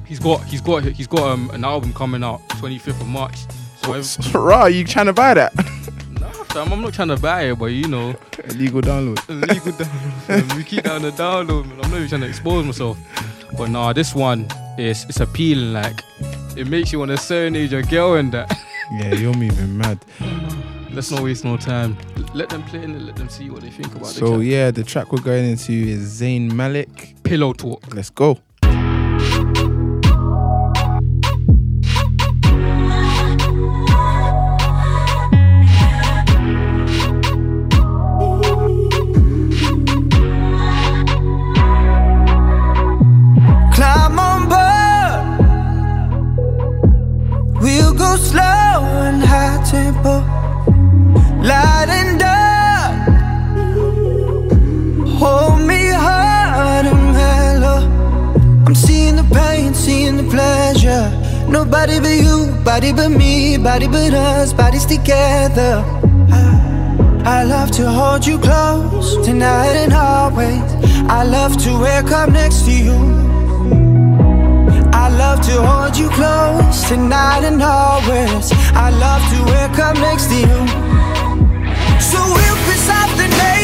he's 0.06 0.18
got, 0.18 0.42
he's 0.44 0.62
got, 0.62 0.85
he's 0.85 1.06
got 1.06 1.22
um, 1.22 1.50
an 1.50 1.64
album 1.64 1.92
coming 1.92 2.24
out 2.24 2.40
25th 2.48 3.00
of 3.00 3.08
March. 3.08 3.38
So 3.82 4.66
you 4.66 4.85
trying 4.85 5.06
to 5.06 5.12
buy 5.12 5.35
that? 5.35 5.52
Nah 6.20 6.30
fam, 6.30 6.72
I'm 6.72 6.80
not 6.82 6.94
trying 6.94 7.08
to 7.08 7.16
buy 7.16 7.42
it, 7.50 7.58
but 7.58 7.66
you 7.66 7.88
know, 7.88 8.14
Illegal 8.44 8.80
download. 8.80 9.28
illegal 9.28 9.72
download. 9.72 10.56
we 10.56 10.62
keep 10.62 10.85
down 10.85 11.02
the 11.02 11.11
download. 11.11 11.66
Man. 11.66 11.80
I'm 11.82 11.90
not 11.90 11.96
even 11.96 12.08
trying 12.08 12.20
to 12.20 12.28
expose 12.28 12.64
myself. 12.64 12.96
But 13.58 13.70
nah, 13.70 13.92
this 13.92 14.14
one 14.14 14.46
is 14.78 15.04
it's 15.08 15.18
appealing. 15.18 15.72
Like 15.72 16.00
it 16.56 16.68
makes 16.68 16.92
you 16.92 16.98
want 16.98 17.10
to 17.10 17.16
serenade 17.16 17.70
your 17.72 17.82
girl 17.82 18.14
and 18.14 18.32
that. 18.32 18.50
Yeah, 18.92 19.14
you're 19.14 19.32
moving 19.32 19.78
mad. 19.78 20.04
Let's 20.90 21.10
not 21.10 21.22
waste 21.22 21.44
no 21.46 21.56
time. 21.56 21.96
Let 22.34 22.50
them 22.50 22.62
play 22.64 22.82
and 22.84 23.06
let 23.06 23.16
them 23.16 23.30
see 23.30 23.48
what 23.48 23.62
they 23.62 23.70
think 23.70 23.86
about 23.94 24.08
the 24.08 24.14
So 24.14 24.34
track. 24.36 24.46
yeah, 24.46 24.70
the 24.70 24.84
track 24.84 25.12
we're 25.12 25.22
going 25.22 25.46
into 25.48 25.72
is 25.72 26.20
Zayn 26.20 26.52
Malik. 26.52 27.14
Pillow 27.22 27.54
Talk. 27.54 27.94
Let's 27.94 28.10
go. 28.10 28.38
Nobody 61.82 61.98
but 61.98 62.16
you, 62.24 62.62
body 62.62 62.92
but 62.92 63.08
me, 63.08 63.58
body 63.58 63.88
but 63.88 64.14
us, 64.14 64.52
bodies 64.52 64.86
together. 64.86 65.82
I 67.26 67.42
love 67.42 67.72
to 67.72 67.90
hold 67.90 68.24
you 68.24 68.38
close 68.38 69.16
tonight 69.26 69.74
and 69.74 69.92
always. 69.92 70.62
I 71.10 71.24
love 71.24 71.60
to 71.64 71.76
wake 71.80 72.12
up 72.12 72.30
next 72.30 72.66
to 72.66 72.70
you. 72.70 72.94
I 74.92 75.08
love 75.08 75.40
to 75.46 75.60
hold 75.60 75.96
you 75.96 76.08
close 76.10 76.88
tonight 76.88 77.42
and 77.42 77.60
always. 77.60 78.52
I 78.76 78.90
love 78.90 79.22
to 79.32 79.38
wake 79.52 79.80
up 79.80 79.96
next 79.96 80.28
to 80.28 80.36
you. 80.36 80.58
So 81.98 82.18
we'll 82.22 82.58
piss 82.68 82.88
off 82.90 83.10
the 83.16 83.26
neighbors 83.26 83.62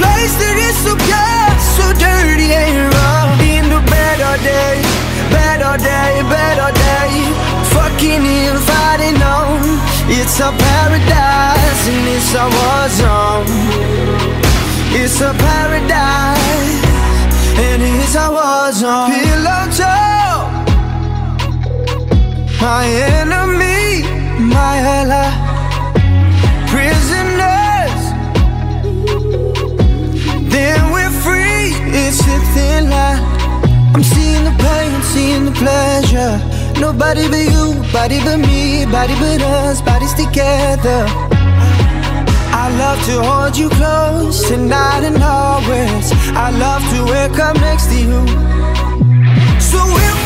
place 0.00 0.34
that 0.42 0.56
is 0.68 0.76
so 0.86 0.92
pure, 0.94 1.50
so 1.76 1.86
dirty 1.98 2.54
and 2.54 2.78
raw. 2.94 3.26
In 3.42 3.64
the 3.74 3.80
better 3.90 4.34
day, 4.42 4.78
better 5.34 5.74
day, 5.82 6.22
better 6.30 6.70
day, 6.72 7.12
fucking 7.74 8.22
and 8.22 8.58
fighting 8.62 9.18
on. 9.22 9.58
It's 10.08 10.38
a 10.40 10.50
paradise 10.54 11.82
and 11.92 12.06
it's 12.16 12.32
a 12.34 12.46
war 12.56 12.84
zone. 13.00 13.50
It's 15.00 15.20
a 15.20 15.32
paradise 15.34 16.80
and 17.66 17.82
it's 17.82 18.14
a 18.14 18.26
war 18.30 18.72
zone. 18.72 19.10
Pillow 19.12 19.64
talk, 19.78 20.46
my 22.60 22.84
enemy, 22.86 24.06
my 24.54 24.78
ally. 24.78 25.47
Then 30.58 30.90
we're 30.94 31.14
free. 31.24 31.66
It's 32.02 32.20
a 32.34 32.38
thin 32.54 32.90
line. 32.90 33.22
I'm 33.94 34.04
seeing 34.14 34.44
the 34.48 34.54
pain, 34.64 35.02
seeing 35.12 35.44
the 35.48 35.54
pleasure. 35.62 36.34
Nobody 36.86 37.24
but 37.32 37.44
you, 37.54 37.66
body 37.92 38.18
but 38.26 38.38
me, 38.48 38.86
body 38.86 39.14
but 39.22 39.40
us, 39.42 39.80
bodies 39.82 40.14
together. 40.14 41.00
I 42.62 42.66
love 42.82 42.98
to 43.08 43.16
hold 43.28 43.54
you 43.60 43.68
close 43.80 44.36
tonight 44.48 45.02
and 45.08 45.18
always. 45.22 46.06
I 46.46 46.48
love 46.64 46.82
to 46.92 46.98
wake 47.12 47.38
up 47.46 47.56
next 47.68 47.86
to 47.92 47.98
you. 48.10 48.20
So 49.70 49.78
we'll 49.94 50.17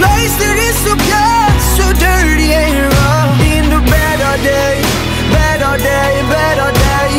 place 0.00 0.34
that 0.42 0.58
is 0.58 0.76
so 0.84 0.92
pure, 1.06 1.46
so 1.76 1.86
dirty 1.98 2.50
and 2.52 2.92
raw. 2.94 3.30
In 3.54 3.64
the 3.70 3.80
better 3.84 4.34
day, 4.42 4.82
better 5.30 5.74
day, 5.78 6.12
better 6.30 6.70
day, 6.74 7.12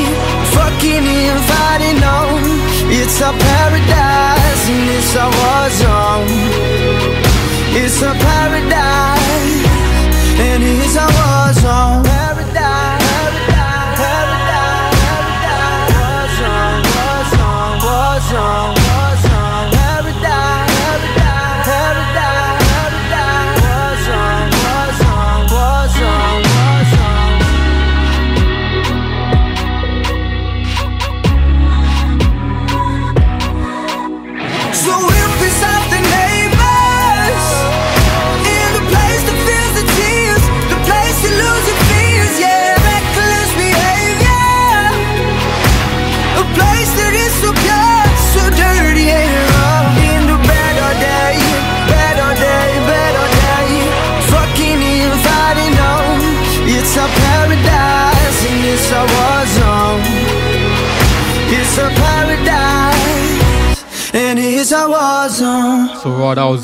fucking 0.56 1.06
and 1.06 1.42
fighting 1.52 2.00
on. 2.04 2.42
It's 2.92 3.20
a 3.22 3.32
paradise 3.32 4.64
and 4.70 4.90
it's 4.98 5.16
a 5.16 5.28
war 5.40 5.66
zone. 5.82 6.32
It's 7.76 8.00
a 8.02 8.14
paradise 8.14 9.64
and 10.40 10.64
it's 10.64 10.96
a 10.96 11.08
war 11.18 11.48
zone. 11.64 12.04
Paradise, 12.04 13.04
paradise, 14.00 14.96
paradise, 15.20 15.64
zone, 15.64 15.88
war 15.96 16.24
zone, 16.40 16.84
war 16.96 17.20
zone, 17.32 17.78
war 17.86 18.16
zone. 18.30 18.65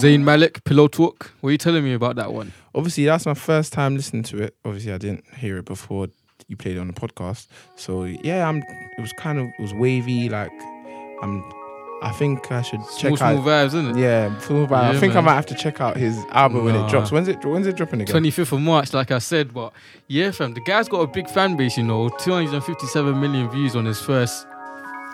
Zayn 0.01 0.23
Malik, 0.23 0.63
Pillow 0.63 0.87
Talk. 0.87 1.31
What 1.41 1.49
are 1.49 1.51
you 1.51 1.57
telling 1.57 1.83
me 1.83 1.93
about 1.93 2.15
that 2.15 2.33
one? 2.33 2.51
Obviously, 2.73 3.05
that's 3.05 3.25
my 3.25 3.33
first 3.33 3.71
time 3.73 3.95
listening 3.95 4.23
to 4.23 4.41
it. 4.41 4.55
Obviously, 4.65 4.93
I 4.93 4.97
didn't 4.97 5.25
hear 5.35 5.57
it 5.57 5.65
before 5.65 6.07
you 6.47 6.57
played 6.57 6.77
it 6.77 6.79
on 6.79 6.87
the 6.87 6.93
podcast. 6.93 7.47
So 7.75 8.05
yeah, 8.05 8.47
I'm. 8.47 8.57
It 8.97 8.99
was 9.01 9.13
kind 9.13 9.39
of 9.39 9.45
it 9.47 9.61
was 9.61 9.73
wavy. 9.73 10.29
Like 10.29 10.51
I'm. 11.21 11.43
I 12.03 12.11
think 12.13 12.51
I 12.51 12.63
should 12.63 12.81
Small, 12.85 12.97
check 13.15 13.17
small 13.19 13.37
out. 13.37 13.45
vibes, 13.45 13.65
isn't 13.67 13.89
it? 13.95 14.01
Yeah, 14.01 14.35
small 14.39 14.65
vibes. 14.65 14.71
I 14.71 14.93
Yeah, 14.93 14.99
think 14.99 15.15
I 15.15 15.21
might 15.21 15.35
have 15.35 15.45
to 15.45 15.53
check 15.55 15.79
out 15.81 15.97
his 15.97 16.17
album 16.31 16.65
when 16.65 16.75
it 16.75 16.89
drops. 16.89 17.11
When's 17.11 17.27
it? 17.27 17.45
When's 17.45 17.67
it 17.67 17.75
dropping 17.75 18.01
again? 18.01 18.15
25th 18.23 18.53
of 18.53 18.59
March, 18.61 18.91
like 18.91 19.11
I 19.11 19.19
said, 19.19 19.53
but 19.53 19.71
yeah, 20.07 20.31
fam, 20.31 20.55
the 20.55 20.61
guy's 20.61 20.89
got 20.89 21.01
a 21.01 21.07
big 21.07 21.29
fan 21.29 21.55
base, 21.57 21.77
you 21.77 21.83
know, 21.83 22.09
257 22.09 23.19
million 23.21 23.51
views 23.51 23.75
on 23.75 23.85
his 23.85 24.01
first 24.01 24.47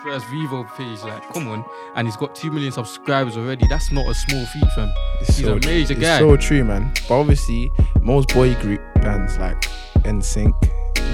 first 0.03 0.25
Vivo 0.27 0.63
page. 0.77 1.01
Like, 1.03 1.21
come 1.33 1.47
on, 1.47 1.65
and 1.95 2.07
he's 2.07 2.15
got 2.17 2.35
two 2.35 2.51
million 2.51 2.71
subscribers 2.71 3.37
already. 3.37 3.67
That's 3.67 3.91
not 3.91 4.07
a 4.07 4.13
small 4.13 4.45
feat, 4.47 4.63
fam. 4.75 4.91
He's 5.19 5.43
a 5.43 5.55
major 5.55 5.93
it's 5.93 6.01
guy. 6.01 6.19
so 6.19 6.35
true, 6.37 6.63
man. 6.63 6.91
But 7.07 7.19
obviously, 7.19 7.71
most 8.01 8.33
boy 8.33 8.53
group 8.55 8.81
bands 8.95 9.37
like 9.37 9.61
NSYNC, 10.03 10.53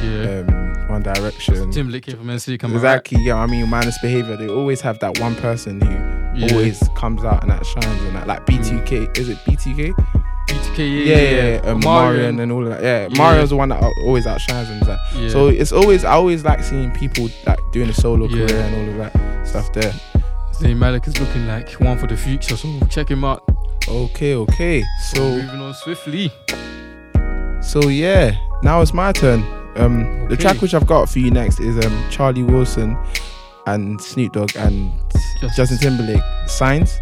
Yeah. 0.04 0.44
um, 0.48 0.90
One 0.90 1.02
Direction, 1.02 1.72
Timberlake 1.72 2.06
came 2.06 2.18
from 2.18 2.28
NSYNC, 2.28 2.64
am 2.64 2.74
exactly. 2.74 3.24
Yeah, 3.24 3.36
I 3.38 3.46
mean, 3.48 3.68
minus 3.70 3.98
behavior. 4.00 4.36
They 4.38 4.48
always 4.50 4.82
have 4.82 5.00
that 5.00 5.20
one 5.20 5.36
person 5.36 5.80
who 5.82 5.90
Yeah. 6.46 6.52
always 6.54 6.84
comes 6.96 7.24
out 7.24 7.42
and 7.44 7.52
that 7.52 7.66
shines 7.66 7.86
and 7.86 8.16
that. 8.16 8.28
Like 8.28 8.46
B2K, 8.46 9.18
is 9.18 9.30
it 9.30 9.38
B2K? 9.46 9.94
BTK, 10.54 11.06
yeah, 11.06 11.16
yeah, 11.16 11.62
yeah. 11.64 11.72
Um, 11.72 11.80
Marion 11.80 12.40
and 12.40 12.52
all 12.52 12.64
of 12.64 12.70
that. 12.70 12.84
Yeah, 12.84 13.08
Yeah. 13.10 13.18
Mario's 13.18 13.50
the 13.50 13.56
one 13.56 13.70
that 13.70 13.82
always 14.04 14.26
outshines 14.28 14.70
and 14.70 14.82
that. 14.84 15.00
Yeah. 15.16 15.30
So 15.30 15.48
it's 15.48 15.72
always 15.72 16.04
I 16.06 16.14
always 16.14 16.44
like 16.44 16.64
seeing 16.64 16.92
people 16.92 17.30
like 17.46 17.60
doing 17.72 17.90
a 17.90 17.94
solo 17.94 18.28
Yeah. 18.28 18.48
career 18.48 18.60
and 18.62 18.76
all 18.76 18.90
of 19.04 19.14
that 19.14 19.48
stuff 19.48 19.72
there. 19.74 19.94
Zayn 20.54 20.78
Malik 20.78 21.08
is 21.08 21.20
looking 21.20 21.48
like 21.48 21.72
one 21.74 21.98
for 21.98 22.08
the 22.08 22.16
future, 22.18 22.56
so 22.56 22.68
check 22.90 23.10
him 23.10 23.24
out. 23.24 23.44
Okay, 23.88 24.36
okay. 24.36 24.84
So 25.12 25.20
moving 25.22 25.60
on 25.62 25.74
swiftly. 25.74 26.32
So 27.62 27.88
yeah, 27.90 28.36
now 28.62 28.82
it's 28.82 28.94
my 28.94 29.12
turn. 29.12 29.44
Um, 29.76 30.28
the 30.30 30.38
track 30.38 30.62
which 30.62 30.74
I've 30.76 30.86
got 30.86 31.10
for 31.10 31.18
you 31.20 31.32
next 31.32 31.60
is 31.60 31.84
um 31.84 32.06
Charlie 32.12 32.44
Wilson 32.44 32.96
and 33.66 34.00
Snoop 34.00 34.34
Dogg 34.34 34.56
and 34.56 34.92
Justin 35.56 35.78
Timberlake. 35.80 36.22
Signs. 36.48 37.00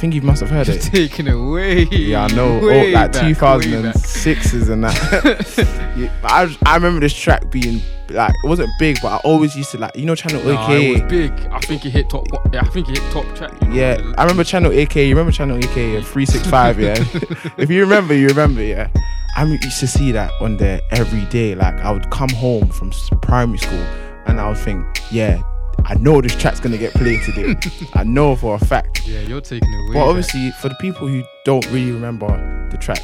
I 0.00 0.02
think 0.08 0.14
you 0.14 0.22
must 0.22 0.40
have 0.40 0.48
heard 0.48 0.66
it. 0.70 0.80
Taking 0.80 1.26
it 1.26 1.34
way. 1.34 1.82
Yeah, 1.90 2.24
I 2.24 2.28
know. 2.28 2.58
oh, 2.62 2.66
like 2.86 3.12
back, 3.12 3.22
way 3.22 3.34
2006s 3.34 4.70
and 4.70 4.84
that. 4.84 5.76
Yeah, 5.98 6.10
I, 6.24 6.56
I 6.64 6.76
remember 6.76 7.00
this 7.00 7.12
track 7.12 7.50
being 7.50 7.82
like 8.08 8.32
it 8.42 8.48
wasn't 8.48 8.70
big, 8.78 8.96
but 9.02 9.08
I 9.08 9.16
always 9.18 9.54
used 9.54 9.72
to 9.72 9.78
like 9.78 9.94
you 9.94 10.06
know 10.06 10.14
Channel 10.14 10.42
Nah, 10.42 10.64
AK. 10.64 10.70
it 10.70 11.02
was 11.02 11.10
big. 11.10 11.32
I 11.52 11.58
think 11.58 11.84
it 11.84 11.90
hit 11.90 12.08
top. 12.08 12.26
Yeah, 12.50 12.62
I 12.62 12.68
think 12.68 12.88
it 12.88 12.96
hit 12.98 13.12
top 13.12 13.26
track. 13.36 13.52
you 13.60 13.68
know, 13.68 13.74
Yeah, 13.74 14.00
I 14.16 14.22
remember 14.22 14.42
Channel 14.42 14.72
AK. 14.72 14.96
You 14.96 15.10
remember 15.10 15.32
Channel 15.32 15.58
AK 15.58 15.64
uh, 15.66 16.00
365, 16.00 16.80
yeah? 16.80 16.94
if 17.58 17.68
you 17.68 17.82
remember, 17.82 18.14
you 18.14 18.28
remember, 18.28 18.62
yeah? 18.62 18.88
I 19.36 19.44
used 19.44 19.80
to 19.80 19.86
see 19.86 20.12
that 20.12 20.32
on 20.40 20.56
there 20.56 20.80
every 20.92 21.26
day. 21.26 21.54
Like, 21.54 21.74
I 21.80 21.90
would 21.90 22.08
come 22.10 22.30
home 22.30 22.68
from 22.68 22.90
primary 23.20 23.58
school 23.58 23.84
and 24.26 24.40
I 24.40 24.48
would 24.48 24.56
think, 24.56 24.86
yeah, 25.10 25.42
I 25.84 25.94
know 25.94 26.20
this 26.20 26.34
track's 26.36 26.60
gonna 26.60 26.78
get 26.78 26.92
played 26.94 27.22
today. 27.22 27.56
I 27.94 28.04
know 28.04 28.36
for 28.36 28.54
a 28.54 28.58
fact. 28.58 29.06
Yeah, 29.06 29.20
you're 29.20 29.40
taking 29.40 29.72
it 29.72 29.88
way. 29.88 29.94
But 29.94 30.00
back. 30.00 30.08
obviously, 30.08 30.50
for 30.52 30.68
the 30.68 30.74
people 30.76 31.08
who 31.08 31.22
don't 31.44 31.64
really 31.70 31.92
remember 31.92 32.68
the 32.70 32.76
track, 32.76 33.02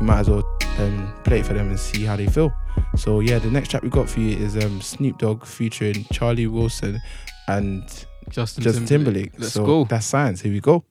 we 0.00 0.06
might 0.06 0.20
as 0.20 0.30
well 0.30 0.44
um, 0.78 1.12
play 1.24 1.40
it 1.40 1.46
for 1.46 1.54
them 1.54 1.68
and 1.68 1.78
see 1.78 2.04
how 2.04 2.16
they 2.16 2.26
feel. 2.26 2.52
So 2.96 3.20
yeah, 3.20 3.38
the 3.38 3.50
next 3.50 3.70
track 3.70 3.82
we 3.82 3.88
got 3.88 4.08
for 4.08 4.20
you 4.20 4.36
is 4.36 4.56
um, 4.62 4.80
Snoop 4.80 5.18
Dogg 5.18 5.44
featuring 5.44 6.04
Charlie 6.12 6.46
Wilson 6.46 7.00
and 7.48 7.82
Justin 8.28 8.62
Justin 8.62 8.86
Timberlake. 8.86 9.32
Timberlake. 9.32 9.32
Let's 9.38 9.54
so 9.54 9.66
go. 9.66 9.84
That's 9.84 10.06
science. 10.06 10.40
Here 10.40 10.52
we 10.52 10.60
go. 10.60 10.84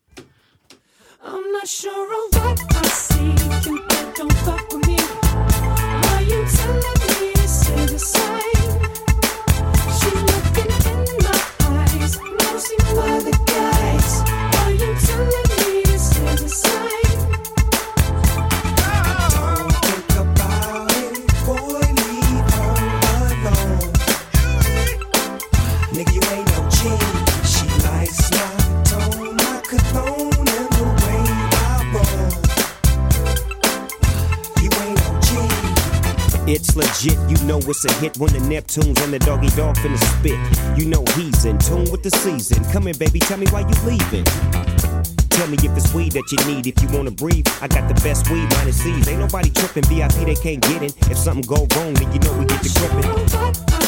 I'm 1.23 1.51
not 1.51 1.67
sure 1.67 2.27
of 2.27 2.43
what 2.43 2.75
I 2.75 2.81
see. 2.88 3.69
You 3.69 3.88
don't 4.15 4.34
fuck 4.34 4.71
with 4.73 4.88
me. 4.88 4.97
Why 4.97 6.25
you 6.27 6.45
telling 6.45 7.21
me 7.21 7.34
to 7.34 7.99
say 7.99 8.40
It's 36.53 36.75
legit, 36.75 37.17
you 37.29 37.37
know 37.47 37.59
it's 37.59 37.85
a 37.85 37.93
hit 37.93 38.17
when 38.17 38.33
the 38.33 38.39
Neptunes 38.39 39.01
and 39.01 39.13
the 39.13 39.19
doggy 39.19 39.47
dog 39.55 39.77
finna 39.77 39.97
spit. 39.97 40.37
You 40.77 40.85
know 40.85 41.01
he's 41.15 41.45
in 41.45 41.57
tune 41.57 41.89
with 41.89 42.03
the 42.03 42.09
season. 42.11 42.61
Come 42.73 42.87
here, 42.87 42.93
baby, 42.93 43.19
tell 43.19 43.37
me 43.37 43.45
why 43.51 43.61
you 43.61 43.73
leaving. 43.87 44.25
Tell 45.29 45.47
me 45.47 45.55
if 45.63 45.71
it's 45.77 45.93
weed 45.93 46.11
that 46.11 46.27
you 46.29 46.53
need, 46.53 46.67
if 46.67 46.75
you 46.83 46.89
wanna 46.89 47.11
breathe. 47.11 47.47
I 47.61 47.69
got 47.69 47.87
the 47.87 47.95
best 48.03 48.29
weed, 48.29 48.49
minus 48.51 48.83
C's. 48.83 49.07
Ain't 49.07 49.19
nobody 49.21 49.49
tripping, 49.49 49.85
VIP 49.85 50.27
they 50.27 50.35
can't 50.35 50.61
get 50.61 50.83
in. 50.83 50.91
If 51.09 51.17
something 51.17 51.47
go 51.47 51.65
wrong, 51.77 51.93
then 51.93 52.11
you 52.11 52.19
know 52.19 52.37
we 52.37 52.43
get 52.43 52.61
to 52.63 52.69
gripping. 52.79 53.80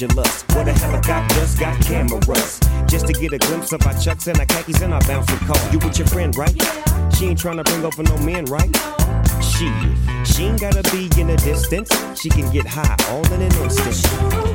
Where 0.00 0.64
the 0.64 0.72
helicopters 0.72 1.54
got 1.54 1.78
cameras. 1.82 2.58
Just 2.86 3.06
to 3.08 3.12
get 3.12 3.34
a 3.34 3.38
glimpse 3.38 3.72
of 3.72 3.86
our 3.86 3.92
chucks 4.00 4.26
and 4.26 4.38
our 4.38 4.46
khakis 4.46 4.80
and 4.80 4.94
our 4.94 5.00
bouncing 5.02 5.36
car. 5.40 5.56
You 5.70 5.78
with 5.80 5.98
your 5.98 6.06
friend, 6.08 6.34
right? 6.34 6.56
She 7.14 7.26
ain't 7.26 7.38
trying 7.38 7.58
to 7.58 7.64
bring 7.64 7.84
over 7.84 8.02
no 8.02 8.16
men, 8.18 8.46
right? 8.46 8.74
She, 9.42 9.70
she 10.24 10.44
ain't 10.44 10.60
gotta 10.60 10.82
be 10.90 11.10
in 11.20 11.26
the 11.26 11.36
distance. 11.44 11.90
She 12.18 12.30
can 12.30 12.50
get 12.50 12.66
high 12.66 12.96
all 13.10 13.26
in 13.34 13.42
an 13.42 13.52
instant. 13.62 13.96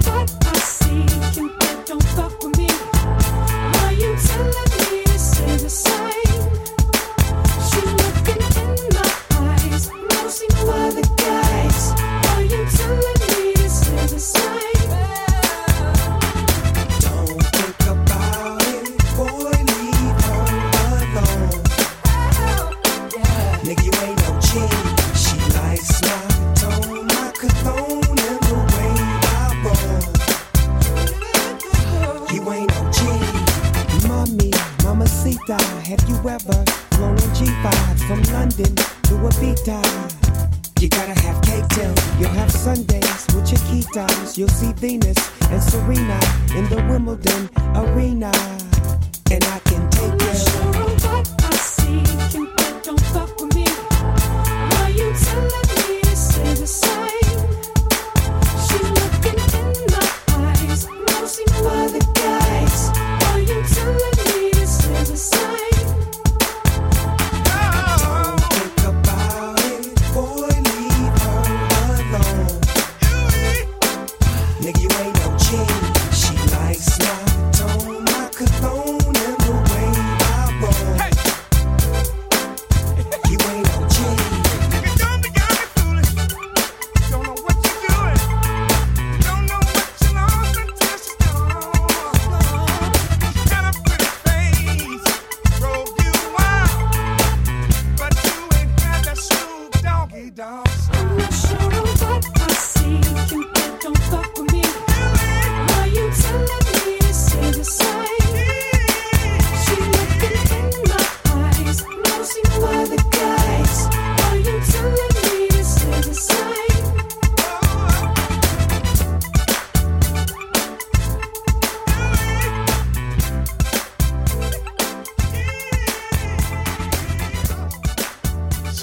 What 0.08 0.48
I 0.48 0.58
see, 0.58 1.06
you 1.40 1.52
don't 1.86 2.04
fuck 2.04 2.42
with 2.44 2.58
me. 2.58 2.68
Why 2.68 3.96
you 3.96 4.16
telling 4.18 4.67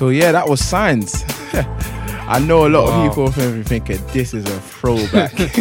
So 0.04 0.10
yeah, 0.10 0.32
that 0.32 0.46
was 0.46 0.60
signs. 0.62 1.24
I 2.28 2.38
know 2.38 2.66
a 2.66 2.68
lot 2.68 2.84
Wow. 2.88 3.06
of 3.06 3.08
people 3.10 3.28
are 3.28 3.62
thinking 3.62 3.98
this 4.08 4.34
is 4.34 4.44
a 4.44 4.60
throwback. 4.60 5.32
this 5.32 5.56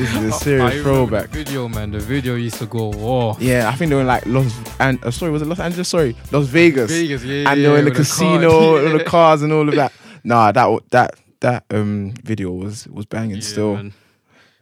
is 0.00 0.14
a 0.16 0.26
I 0.26 0.30
serious 0.30 0.74
remember 0.74 0.82
throwback. 0.82 1.30
The 1.30 1.44
video, 1.44 1.68
man. 1.68 1.92
The 1.92 2.00
video 2.00 2.34
used 2.34 2.56
to 2.58 2.66
go 2.66 2.90
off. 2.94 3.40
Yeah, 3.40 3.68
I 3.68 3.76
think 3.76 3.90
they 3.90 3.94
were 3.94 4.00
in 4.00 4.08
like 4.08 4.26
Los 4.26 4.52
and 4.80 4.98
uh, 5.04 5.12
sorry, 5.12 5.30
was 5.30 5.42
it 5.42 5.44
Los 5.46 5.60
Angeles? 5.60 5.86
Sorry, 5.86 6.16
Las 6.32 6.46
Vegas. 6.48 6.90
Vegas, 6.90 7.22
yeah, 7.22 7.48
and 7.52 7.60
they 7.62 7.68
were 7.68 7.74
yeah, 7.74 7.78
in 7.78 7.84
the 7.84 7.90
the 7.92 7.96
casino, 7.96 8.50
cars. 8.50 8.84
all 8.92 8.98
the 8.98 9.04
cars 9.14 9.42
and 9.42 9.52
all 9.52 9.68
of 9.68 9.74
that. 9.76 9.92
Nah, 10.24 10.50
that 10.50 10.80
that 10.90 11.14
that 11.38 11.64
um 11.70 12.12
video 12.24 12.50
was 12.50 12.88
was 12.88 13.06
banging 13.06 13.40
still. 13.40 13.76
man. 13.76 13.92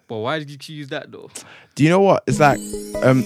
But 0.06 0.18
why 0.18 0.38
did 0.38 0.50
you 0.50 0.58
choose 0.58 0.88
that 0.90 1.10
though? 1.10 1.30
Do 1.76 1.82
you 1.82 1.88
know 1.88 2.00
what? 2.00 2.24
It's 2.26 2.40
like, 2.40 2.60
um, 3.02 3.24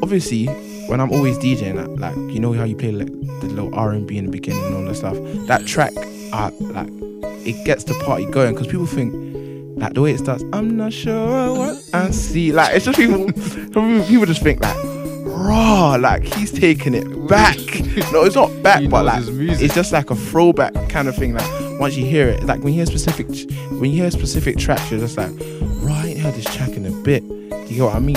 obviously, 0.00 0.46
when 0.86 1.00
I'm 1.00 1.12
always 1.12 1.38
DJing, 1.38 1.98
like, 1.98 2.16
you 2.32 2.40
know 2.40 2.52
how 2.52 2.64
you 2.64 2.76
play 2.76 2.92
like 2.92 3.08
the 3.40 3.48
little 3.48 3.74
R 3.74 3.92
and 3.92 4.06
B 4.06 4.18
in 4.18 4.26
the 4.26 4.30
beginning 4.30 4.64
and 4.64 4.76
all 4.76 4.84
that 4.84 4.94
stuff. 4.96 5.16
That 5.46 5.66
track, 5.66 5.92
uh, 6.32 6.50
like, 6.60 6.88
it 7.46 7.64
gets 7.64 7.84
the 7.84 7.94
party 8.04 8.26
going 8.26 8.54
because 8.54 8.66
people 8.66 8.86
think 8.86 9.12
like 9.80 9.94
the 9.94 10.02
way 10.02 10.12
it 10.12 10.18
starts. 10.18 10.44
I'm 10.52 10.76
not 10.76 10.92
sure 10.92 11.56
what 11.56 11.82
I 11.94 12.10
see. 12.10 12.52
Like 12.52 12.74
it's 12.76 12.84
just 12.84 12.98
people. 12.98 13.26
people 14.06 14.26
just 14.26 14.42
think 14.42 14.60
like 14.60 14.76
raw. 15.24 15.96
Like 15.98 16.24
he's 16.24 16.52
taking 16.52 16.94
it 16.94 17.26
back. 17.28 17.56
no, 18.12 18.24
it's 18.24 18.36
not 18.36 18.62
back, 18.62 18.88
but 18.90 19.04
like 19.06 19.24
it's 19.26 19.74
just 19.74 19.92
like 19.92 20.10
a 20.10 20.16
throwback 20.16 20.74
kind 20.88 21.08
of 21.08 21.16
thing. 21.16 21.34
Like 21.34 21.80
once 21.80 21.96
you 21.96 22.04
hear 22.04 22.28
it, 22.28 22.44
like 22.44 22.60
when 22.60 22.74
you 22.74 22.80
hear 22.80 22.86
specific, 22.86 23.26
when 23.70 23.90
you 23.90 24.02
hear 24.02 24.10
specific 24.10 24.58
tracks, 24.58 24.90
you're 24.90 25.00
just 25.00 25.16
like, 25.16 25.30
right, 25.80 26.16
I 26.16 26.20
heard 26.20 26.34
this 26.34 26.44
track 26.44 26.70
in 26.70 26.84
a 26.84 26.90
bit. 27.02 27.26
Do 27.26 27.56
you 27.68 27.76
get 27.76 27.84
what 27.84 27.94
I 27.94 28.00
mean? 28.00 28.16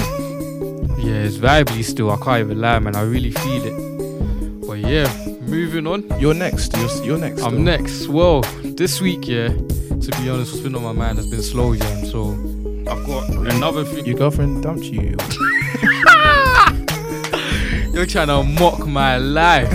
Yeah, 1.03 1.15
it's 1.15 1.35
vibely 1.35 1.83
still. 1.83 2.11
I 2.11 2.15
can't 2.15 2.39
even 2.45 2.61
lie, 2.61 2.79
man. 2.79 2.95
I 2.95 3.01
really 3.01 3.31
feel 3.31 3.61
it. 3.65 4.65
But 4.65 4.79
yeah, 4.79 5.13
moving 5.41 5.85
on. 5.85 6.05
You're 6.17 6.33
next. 6.33 6.77
You're, 6.77 6.89
you're 7.03 7.17
next. 7.17 7.41
I'm 7.41 7.55
though. 7.65 7.77
next. 7.77 8.07
Well, 8.07 8.39
this 8.63 9.01
week, 9.01 9.27
yeah, 9.27 9.49
to 9.49 10.11
be 10.21 10.29
honest, 10.29 10.53
what's 10.53 10.61
been 10.63 10.75
on 10.75 10.83
my 10.83 10.93
mind 10.93 11.17
has 11.17 11.27
been 11.27 11.41
slow 11.43 11.75
jam. 11.75 12.05
So 12.05 12.31
I've 12.89 13.05
got 13.05 13.29
another 13.53 13.83
thing. 13.83 14.05
Your 14.05 14.17
girlfriend 14.17 14.63
dumped 14.63 14.85
you. 14.85 15.17
You're 17.91 18.05
trying 18.05 18.27
to 18.27 18.43
mock 18.43 18.87
my 18.87 19.17
life, 19.17 19.69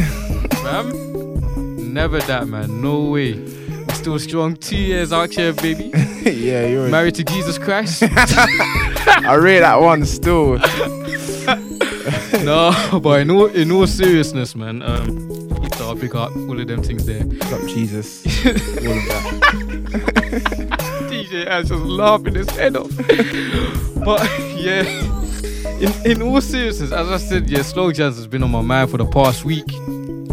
fam. 0.62 1.93
Never 1.93 2.20
that, 2.20 2.49
man. 2.49 2.81
No 2.81 3.03
way. 3.11 3.35
Still 4.09 4.19
strong. 4.19 4.57
Two 4.57 4.79
years 4.79 5.13
out 5.13 5.35
here, 5.35 5.53
baby. 5.53 5.91
yeah, 6.25 6.67
you're 6.67 6.89
married 6.89 7.15
to 7.17 7.25
Jesus 7.25 7.59
Christ. 7.59 8.03
I 8.07 9.37
read 9.39 9.61
that 9.61 9.79
one 9.83 10.07
still. 10.07 10.57
no, 12.43 13.01
but 13.03 13.21
in 13.21 13.31
all 13.31 13.49
in 13.49 13.71
all 13.71 13.87
seriousness, 13.87 14.55
man, 14.55 14.81
um, 14.81 15.29
you 15.63 15.69
thought 15.69 15.95
I'd 15.95 16.01
pick 16.01 16.15
up 16.15 16.35
all 16.35 16.59
of 16.59 16.67
them 16.67 16.83
things 16.83 17.05
there. 17.05 17.23
Pick 17.23 17.53
up 17.53 17.61
Jesus. 17.69 18.25
all 18.47 18.53
of 18.53 19.05
that. 19.13 19.41
DJ 21.11 21.47
Ash 21.47 21.69
just 21.69 21.85
laughing 21.85 22.35
his 22.35 22.49
head 22.49 22.77
off. 22.77 22.91
but 24.07 24.27
yeah, 24.57 24.85
in 25.81 25.93
in 26.11 26.23
all 26.23 26.41
seriousness, 26.41 26.93
as 26.93 27.11
I 27.11 27.19
said, 27.19 27.51
yeah, 27.51 27.61
slow 27.61 27.93
jams 27.93 28.17
has 28.17 28.27
been 28.27 28.43
on 28.43 28.51
my 28.51 28.63
mind 28.63 28.91
for 28.91 28.97
the 28.97 29.05
past 29.05 29.45
week. 29.45 29.69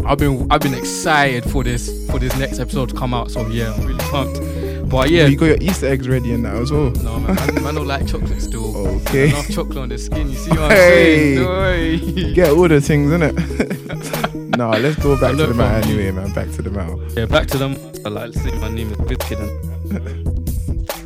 I've 0.06 0.18
been 0.18 0.46
I've 0.50 0.60
been 0.60 0.74
excited 0.74 1.44
for 1.50 1.64
this 1.64 1.90
for 2.10 2.18
this 2.18 2.36
next 2.38 2.58
episode 2.58 2.90
to 2.90 2.94
come 2.94 3.12
out. 3.14 3.30
So 3.30 3.46
yeah, 3.48 3.72
I'm 3.74 3.86
really 3.86 3.98
pumped. 3.98 4.40
But 4.88 5.10
yeah, 5.10 5.26
You 5.26 5.36
got 5.36 5.46
your 5.46 5.58
Easter 5.60 5.86
eggs 5.88 6.08
ready 6.08 6.32
in 6.32 6.42
that 6.42 6.54
as 6.54 6.70
well. 6.70 6.90
no 6.90 7.18
man, 7.18 7.34
man, 7.34 7.62
man 7.64 7.74
don't 7.74 7.86
like 7.88 8.06
chocolate 8.06 8.40
still. 8.40 8.76
Okay. 8.76 9.30
Enough 9.30 9.48
chocolate 9.50 9.78
on 9.78 9.88
the 9.88 9.98
skin. 9.98 10.28
You 10.30 10.36
see 10.36 10.50
what 10.50 10.60
I'm 10.60 10.70
Hey, 10.70 11.36
saying? 11.36 12.34
Get 12.34 12.50
all 12.50 12.68
the 12.68 12.80
things, 12.80 13.10
in 13.10 13.22
it. 13.22 14.56
no, 14.56 14.70
let's 14.70 14.96
go 15.02 15.18
back 15.20 15.36
to 15.36 15.46
the 15.46 15.54
matter 15.54 15.88
anyway, 15.88 16.12
man. 16.12 16.32
Back 16.32 16.50
to 16.52 16.62
the 16.62 16.70
matter. 16.70 16.96
Yeah, 17.18 17.26
back 17.26 17.48
to 17.48 17.58
them. 17.58 17.76
I 18.04 18.08
like 18.10 18.30
to 18.32 18.38
say 18.38 18.52
my 18.60 18.68
name 18.70 18.92
is 18.92 18.98
Biscuit. 18.98 19.38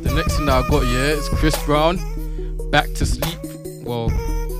The 0.01 0.17
next 0.17 0.35
thing 0.37 0.45
that 0.47 0.65
I 0.65 0.67
got 0.67 0.81
yeah 0.87 1.13
is 1.15 1.29
Chris 1.29 1.55
Brown, 1.65 1.97
Back 2.69 2.91
to 2.95 3.05
Sleep. 3.05 3.37
Well, 3.85 4.09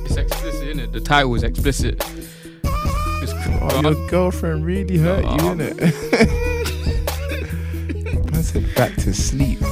it's 0.05 0.15
explicit, 0.15 0.63
isn't 0.63 0.79
it? 0.79 0.91
The 0.93 1.01
title 1.01 1.35
is 1.35 1.43
explicit. 1.43 2.01
Oh, 3.61 3.81
your 3.81 4.07
girlfriend 4.07 4.65
really 4.65 4.97
hurt 4.97 5.23
you, 5.23 5.29
innit? 5.49 5.77
Man 8.31 8.43
said 8.43 8.73
back 8.75 8.95
to 8.95 9.13
sleep. 9.13 9.59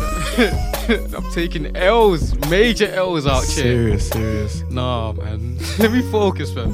I'm 0.89 1.31
taking 1.31 1.75
L's, 1.75 2.33
major 2.49 2.87
L's 2.87 3.27
out 3.27 3.43
here. 3.43 3.63
Serious, 3.63 4.09
serious. 4.09 4.63
Nah, 4.69 5.11
man. 5.13 5.57
Let 5.79 5.91
me 5.91 6.01
focus, 6.11 6.53
man. 6.55 6.71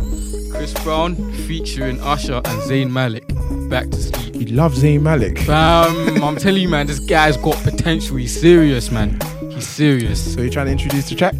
Chris 0.52 0.74
Brown 0.84 1.16
featuring 1.48 2.00
Usher 2.02 2.36
and 2.36 2.62
Zayn 2.62 2.92
Malik. 2.92 3.28
Back 3.70 3.90
to 3.90 3.98
sleep. 3.98 4.36
You 4.36 4.56
love 4.56 4.74
Zayn 4.74 5.02
Malik. 5.02 5.40
Fam, 5.40 6.24
I'm 6.24 6.36
telling 6.36 6.62
you, 6.62 6.70
man, 6.70 6.86
this 6.88 7.00
guy's 7.00 7.38
got 7.38 7.56
potential. 7.64 8.18
He's 8.18 8.40
serious, 8.40 8.92
man. 8.92 9.20
He's 9.50 9.68
serious. 9.68 10.34
So 10.34 10.42
you're 10.42 10.52
trying 10.52 10.68
to 10.68 10.72
introduce 10.74 11.10
the 11.10 11.16
track? 11.16 11.34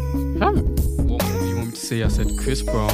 Say? 1.86 2.02
I 2.02 2.08
said 2.08 2.26
Chris 2.38 2.62
Brown. 2.62 2.90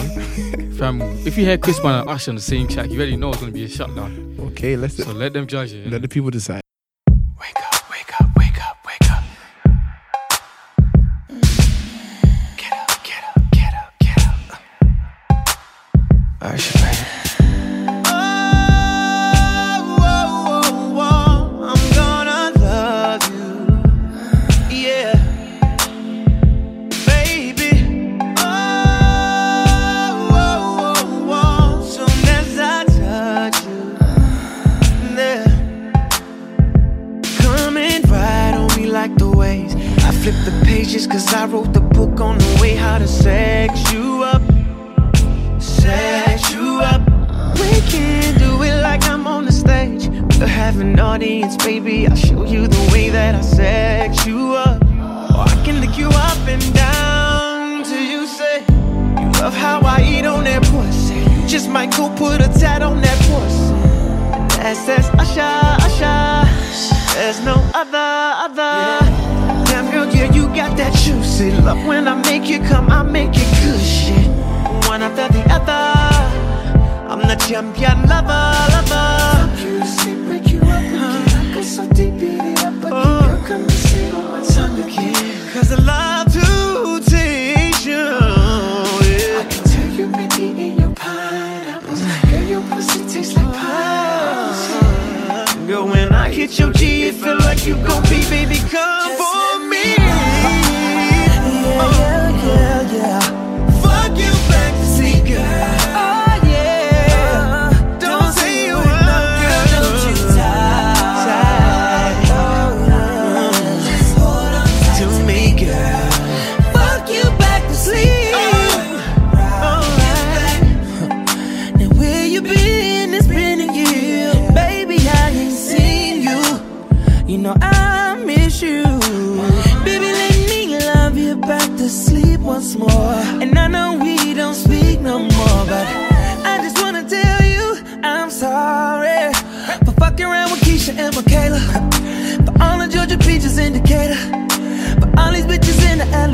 Fam, 0.78 1.01
if 1.26 1.36
you 1.38 1.45
hear 1.45 1.59
Chris 1.59 1.80
Brown 1.80 2.01
and 2.01 2.11
Usher 2.11 2.30
on 2.30 2.34
the 2.36 2.40
same 2.43 2.68
track, 2.68 2.90
you 2.90 2.97
already 2.97 3.16
know 3.16 3.30
it's 3.30 3.40
gonna 3.40 3.53
be 3.53 3.64
a 3.64 3.68
shutdown. 3.68 4.36
Okay, 4.53 4.76
let's 4.76 4.97
So 4.97 5.12
let 5.12 5.32
them 5.32 5.47
judge 5.47 5.72
it. 5.72 5.90
let 5.90 6.03
the 6.03 6.09
people 6.09 6.30
decide. 6.30 6.61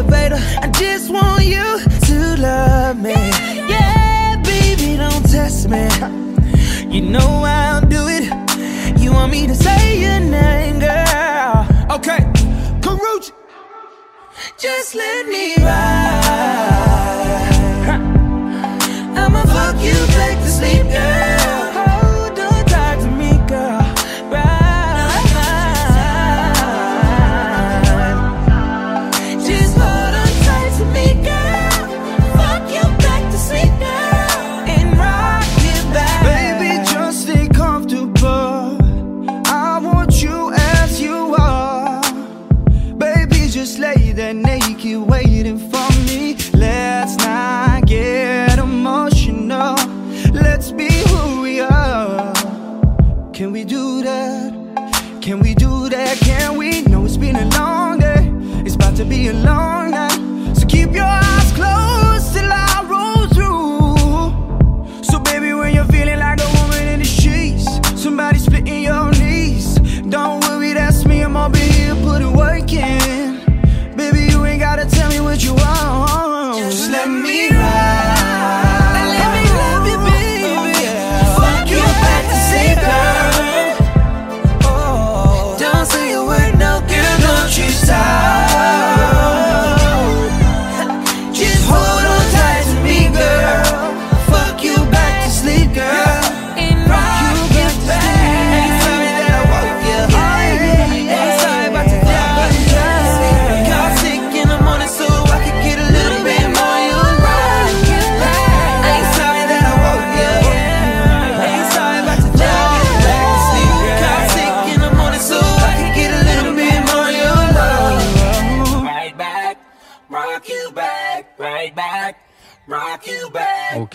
Elevator. 0.09 0.37
I 0.61 0.69
just 0.69 1.11
want 1.11 1.45
you 1.45 1.81
to 2.07 2.37
love 2.41 2.99
me. 3.01 3.15
Yeah, 3.69 4.41
baby, 4.43 4.97
don't 4.97 5.23
test 5.31 5.69
me. 5.69 5.89
You 6.89 7.03
know 7.03 7.43
I'll 7.45 7.81
do 7.83 8.07
it. 8.09 8.25
You 9.01 9.13
want 9.13 9.33
me 9.33 9.47
to 9.47 9.55
say 9.55 10.01
your 10.01 10.21
name, 10.21 10.81
girl? 10.81 11.67
Okay, 11.91 12.21
Karuchi. 12.81 13.33
Just 14.59 14.95
let 14.95 15.27
me 15.27 15.57
ride. 15.57 16.48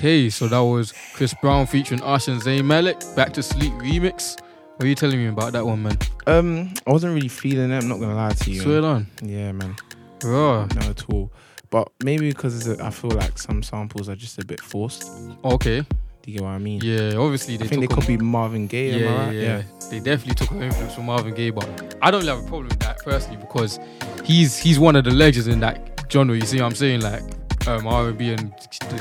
Okay, 0.03 0.29
so 0.29 0.49
that 0.49 0.59
was 0.59 0.91
Chris 1.13 1.33
Brown 1.35 1.65
featuring 1.65 2.03
Usher 2.03 2.33
and 2.33 2.41
Zayn 2.41 2.65
Malik, 2.65 2.99
Back 3.15 3.31
to 3.35 3.41
Sleep 3.41 3.71
remix. 3.75 4.37
What 4.75 4.83
are 4.83 4.87
you 4.87 4.95
telling 4.95 5.17
me 5.17 5.27
about 5.27 5.53
that 5.53 5.65
one, 5.65 5.81
man? 5.81 5.97
Um, 6.27 6.73
I 6.85 6.91
wasn't 6.91 7.15
really 7.15 7.29
feeling 7.29 7.71
it. 7.71 7.81
I'm 7.81 7.87
not 7.87 8.01
gonna 8.01 8.13
lie 8.13 8.33
to 8.33 8.51
you. 8.51 8.59
Swear 8.59 8.83
on. 8.83 9.07
Yeah, 9.21 9.53
man. 9.53 9.77
Bro. 10.19 10.67
No, 10.75 10.81
at 10.89 11.09
all. 11.09 11.31
But 11.69 11.89
maybe 12.03 12.27
because 12.27 12.67
a, 12.67 12.83
I 12.83 12.89
feel 12.89 13.11
like 13.11 13.39
some 13.39 13.63
samples 13.63 14.09
are 14.09 14.15
just 14.17 14.37
a 14.39 14.45
bit 14.45 14.59
forced. 14.59 15.09
Okay. 15.45 15.79
Do 15.79 16.31
you 16.31 16.39
get 16.39 16.43
what 16.43 16.49
I 16.49 16.57
mean? 16.57 16.81
Yeah, 16.83 17.13
obviously 17.15 17.55
they 17.55 17.63
I 17.63 17.67
think 17.69 17.79
they 17.79 17.95
could 17.95 18.05
be 18.05 18.17
Marvin 18.17 18.67
Gaye. 18.67 18.99
Yeah, 18.99 19.25
right? 19.25 19.31
yeah, 19.33 19.41
yeah. 19.41 19.63
They 19.89 20.01
definitely 20.01 20.35
took 20.35 20.51
an 20.51 20.63
influence 20.63 20.95
from 20.95 21.05
Marvin 21.05 21.33
Gaye, 21.33 21.51
but 21.51 21.95
I 22.01 22.11
don't 22.11 22.25
really 22.25 22.35
have 22.35 22.45
a 22.45 22.49
problem 22.49 22.67
with 22.67 22.79
that 22.79 22.99
personally 22.99 23.37
because 23.37 23.79
he's 24.25 24.57
he's 24.57 24.79
one 24.79 24.97
of 24.97 25.05
the 25.05 25.11
legends 25.11 25.47
in 25.47 25.61
that 25.61 26.05
genre. 26.11 26.35
You 26.35 26.41
see 26.41 26.57
what 26.57 26.65
I'm 26.65 26.75
saying? 26.75 26.99
Like 26.99 27.23
um, 27.67 27.87
R&B 27.87 28.33
and 28.33 28.53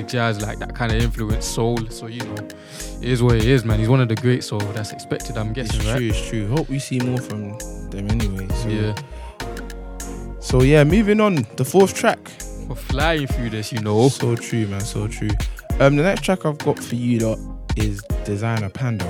jazz, 0.08 0.40
like 0.40 0.58
that 0.58 0.74
kind 0.74 0.92
of 0.92 1.02
influence, 1.02 1.46
soul. 1.46 1.78
So 1.90 2.06
you 2.06 2.20
know, 2.20 2.34
it 2.34 2.54
is 3.02 3.22
what 3.22 3.36
it 3.36 3.44
is, 3.44 3.64
man. 3.64 3.78
He's 3.78 3.88
one 3.88 4.00
of 4.00 4.08
the 4.08 4.14
greats, 4.16 4.46
so 4.46 4.58
that's 4.58 4.92
expected. 4.92 5.36
I'm 5.36 5.52
guessing, 5.52 5.80
It's 5.80 5.86
right? 5.88 5.96
true. 5.98 6.06
It's 6.08 6.28
true. 6.28 6.48
Hope 6.48 6.68
we 6.68 6.78
see 6.78 6.98
more 7.00 7.18
from 7.18 7.58
them 7.90 8.10
anyway. 8.10 8.48
So. 8.48 8.68
Yeah. 8.68 8.94
So 10.40 10.62
yeah, 10.62 10.84
moving 10.84 11.20
on. 11.20 11.46
The 11.56 11.64
fourth 11.64 11.94
track. 11.94 12.18
We're 12.68 12.76
flying 12.76 13.26
through 13.26 13.50
this, 13.50 13.72
you 13.72 13.80
know. 13.80 14.08
So 14.08 14.36
true, 14.36 14.66
man. 14.66 14.80
So 14.80 15.08
true. 15.08 15.30
Um, 15.80 15.96
the 15.96 16.02
next 16.02 16.22
track 16.22 16.44
I've 16.44 16.58
got 16.58 16.78
for 16.78 16.94
you 16.94 17.18
lot 17.20 17.38
is 17.76 18.02
Designer 18.24 18.68
Panda. 18.68 19.04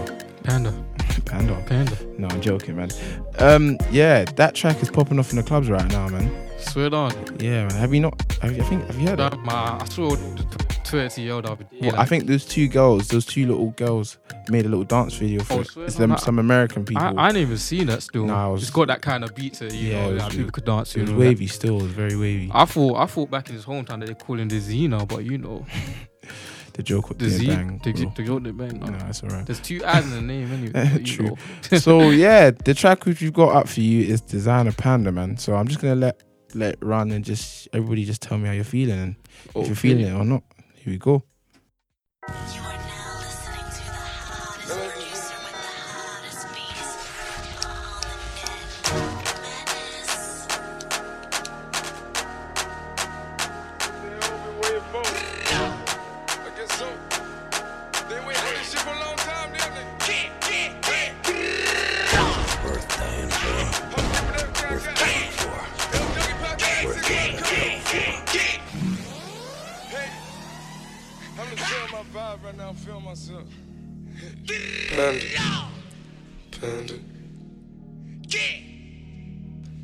Panda. 0.44 0.72
Panda. 1.26 1.62
Panda. 1.66 1.96
No, 2.18 2.28
I'm 2.28 2.40
joking, 2.40 2.76
man. 2.76 2.90
Um, 3.38 3.78
yeah, 3.90 4.24
that 4.24 4.54
track 4.54 4.82
is 4.82 4.90
popping 4.90 5.18
off 5.18 5.30
in 5.30 5.36
the 5.36 5.42
clubs 5.42 5.68
right 5.68 5.86
now, 5.90 6.08
man. 6.08 6.30
Swear 6.62 6.94
on. 6.94 7.12
Yeah, 7.38 7.66
man. 7.66 7.70
Have 7.72 7.92
you 7.94 8.00
not? 8.00 8.20
Have 8.40 8.56
you, 8.56 8.62
I 8.62 8.66
think. 8.66 8.86
Have 8.86 8.98
you 8.98 9.08
heard 9.08 9.18
that? 9.18 9.32
That, 9.32 9.40
man, 9.44 9.80
I 9.80 9.84
saw 9.86 10.10
the 10.10 10.42
t- 10.44 10.76
Twitter 10.84 11.20
year 11.20 11.40
the 11.42 11.56
day. 11.56 11.78
Well, 11.80 11.96
I 11.98 12.04
think 12.04 12.26
those 12.26 12.44
two 12.44 12.68
girls, 12.68 13.08
those 13.08 13.24
two 13.26 13.46
little 13.46 13.70
girls, 13.70 14.18
made 14.48 14.66
a 14.66 14.68
little 14.68 14.84
dance 14.84 15.14
video 15.14 15.40
oh, 15.40 15.44
for 15.44 15.54
Oh, 15.54 15.60
it. 15.60 15.66
swear 15.68 15.86
It's 15.86 15.96
them, 15.96 16.16
some 16.18 16.38
American 16.38 16.84
people. 16.84 17.02
I, 17.02 17.12
I 17.16 17.28
didn't 17.28 17.42
even 17.42 17.58
see 17.58 17.84
that 17.84 18.02
still. 18.02 18.26
Nah, 18.26 18.50
was- 18.50 18.62
it's 18.62 18.70
got 18.70 18.88
that 18.88 19.02
kind 19.02 19.24
of 19.24 19.34
beat 19.34 19.54
to 19.54 19.66
it, 19.66 19.74
you 19.74 19.90
Yeah, 19.92 20.02
know, 20.02 20.10
it 20.10 20.14
was- 20.14 20.22
that 20.22 20.32
people 20.32 20.50
could 20.50 20.64
dance 20.64 20.92
to. 20.92 20.98
it 20.98 21.02
was 21.02 21.10
all 21.10 21.16
that. 21.18 21.20
wavy 21.20 21.46
still. 21.46 21.78
It 21.80 21.82
was 21.84 21.92
very 21.92 22.16
wavy. 22.16 22.50
I 22.54 22.64
thought 22.64 22.96
I 22.96 23.06
thought 23.06 23.30
back 23.30 23.48
in 23.48 23.54
his 23.54 23.64
hometown 23.64 24.00
that 24.00 24.06
they 24.06 24.14
call 24.14 24.38
him 24.38 24.48
the 24.48 24.58
Zena, 24.60 25.04
but 25.06 25.24
you 25.24 25.38
know. 25.38 25.66
The 26.74 26.82
joke 26.82 27.10
with 27.10 27.18
the 27.18 27.26
the 27.26 27.30
Z, 27.32 27.46
bang. 27.48 27.80
the, 27.84 27.92
bro. 27.92 28.02
Oh. 28.06 28.12
the 28.16 28.22
joke 28.22 28.42
that 28.44 28.56
bang. 28.56 28.80
No, 28.80 28.86
that's 28.92 29.22
alright. 29.22 29.44
There's 29.44 29.60
two 29.60 29.84
ads 29.84 30.06
in 30.06 30.12
the 30.14 30.22
name 30.22 30.50
anyway. 30.50 31.02
True. 31.04 31.36
so 31.78 32.08
yeah, 32.10 32.50
the 32.50 32.72
track 32.72 33.04
which 33.04 33.20
we've 33.20 33.30
got 33.30 33.54
up 33.54 33.68
for 33.68 33.80
you 33.80 34.06
is 34.06 34.22
Designer 34.22 34.72
Panda, 34.72 35.12
man. 35.12 35.36
So 35.36 35.54
I'm 35.54 35.68
just 35.68 35.80
gonna 35.82 35.96
let 35.96 36.22
let 36.54 36.74
it 36.74 36.78
run 36.82 37.10
and 37.10 37.24
just 37.24 37.68
everybody 37.72 38.04
just 38.04 38.22
tell 38.22 38.38
me 38.38 38.46
how 38.46 38.52
you're 38.52 38.64
feeling 38.64 38.98
and 38.98 39.16
if 39.46 39.56
oh, 39.56 39.64
you're 39.64 39.74
feeling 39.74 40.06
it 40.06 40.12
or 40.12 40.24
not. 40.24 40.42
Here 40.76 40.92
we 40.92 40.98
go. 40.98 41.22
Panda. 73.12 73.44
Panda. 76.50 76.94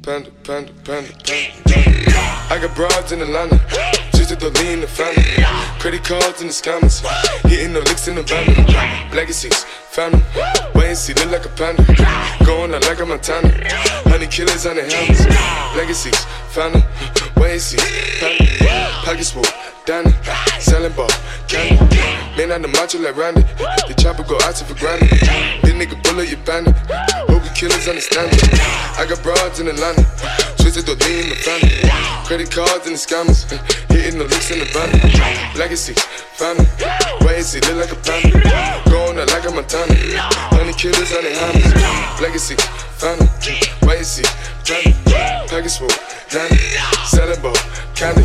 Panda, 0.02 0.30
panda, 0.42 0.72
panda, 0.82 1.12
panda. 1.24 1.52
I 2.48 2.58
got 2.58 2.74
broads 2.74 3.12
in 3.12 3.20
Atlanta. 3.20 3.60
Just 4.14 4.32
at 4.32 4.40
the 4.40 4.48
lean, 4.48 4.80
the 4.80 4.86
family. 4.86 5.44
Credit 5.78 6.02
cards 6.02 6.40
in 6.40 6.46
the 6.46 6.54
scammers. 6.54 7.04
Hitting 7.46 7.74
the 7.74 7.80
licks 7.80 8.08
in 8.08 8.14
the 8.14 8.22
van. 8.22 8.46
Legacies, 9.14 9.62
family. 9.90 10.22
Wait 10.74 10.88
and 10.88 10.96
see, 10.96 11.12
look 11.12 11.30
like 11.30 11.44
a 11.44 11.50
panda. 11.50 11.84
Going 12.46 12.72
out 12.72 12.86
like 12.86 13.00
a 13.00 13.04
Montana. 13.04 13.50
Honey 14.08 14.26
killers 14.28 14.64
on 14.64 14.76
the 14.76 14.84
helmets. 14.84 15.26
Legacies, 15.76 16.24
family. 16.48 16.82
Wait 17.38 17.52
and 17.52 17.60
see, 17.60 17.78
pockets 19.04 19.30
full, 19.30 19.44
Danny, 19.86 20.12
selling 20.58 20.92
ball, 20.92 21.10
candy. 21.48 21.78
Man 22.36 22.52
on 22.52 22.62
the 22.62 22.68
macho 22.68 22.98
like 22.98 23.16
Randy, 23.16 23.42
the 23.86 23.94
chopper 23.98 24.22
go 24.22 24.38
out 24.42 24.54
to 24.56 24.64
for 24.64 24.74
granted. 24.78 25.10
This 25.10 25.74
nigga 25.74 26.02
bullet, 26.02 26.30
you 26.30 26.36
bandit. 26.38 26.74
Hope 27.30 27.42
killers 27.54 27.88
understand 27.88 28.30
it. 28.32 28.42
I 28.98 29.06
got 29.08 29.22
broads 29.22 29.58
in 29.58 29.66
the 29.66 29.72
Atlanta, 29.72 30.06
twisted 30.58 30.86
the 30.86 30.94
lean 31.02 31.24
in 31.24 31.30
the 31.30 31.38
family. 31.42 31.82
Credit 32.26 32.50
cards 32.50 32.86
and 32.86 32.94
the 32.94 33.00
scammers, 33.00 33.42
hitting 33.90 34.18
the 34.18 34.26
licks 34.30 34.50
in 34.50 34.58
the 34.60 34.66
van. 34.70 34.90
Legacy, 35.58 35.94
family. 36.38 36.66
Wait 37.26 37.42
and 37.42 37.46
see, 37.46 37.60
look 37.66 37.82
like 37.82 37.90
a 37.90 37.98
panda. 38.06 38.38
Going 38.90 39.18
out 39.18 39.30
like 39.34 39.46
a 39.46 39.50
Montana. 39.50 39.94
Honey 40.54 40.74
killers 40.74 41.10
on 41.10 41.22
the 41.26 41.34
hammers. 41.34 41.74
Legacy, 42.22 42.54
family. 42.98 43.26
Wait 43.82 43.98
and 43.98 44.06
see, 44.06 44.26
family. 44.62 44.94
Package 45.48 45.78
full, 45.78 45.88
Danny. 46.30 46.58
Ball, 47.42 47.54
candy. 47.94 48.22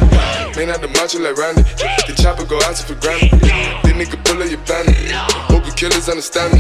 Man 0.55 0.69
out 0.69 0.81
the 0.81 0.87
macho 0.87 1.19
like 1.19 1.37
Randy. 1.37 1.61
The 1.61 2.13
chopper 2.21 2.45
go 2.45 2.57
out 2.63 2.77
for 2.77 2.95
granted. 2.95 3.31
This 3.39 3.93
nigga 3.93 4.23
bullet, 4.23 4.51
you 4.51 4.57
bandit. 4.57 5.11
Hope 5.51 5.65
you 5.65 5.71
killers 5.73 6.09
understand 6.09 6.53
me. 6.53 6.59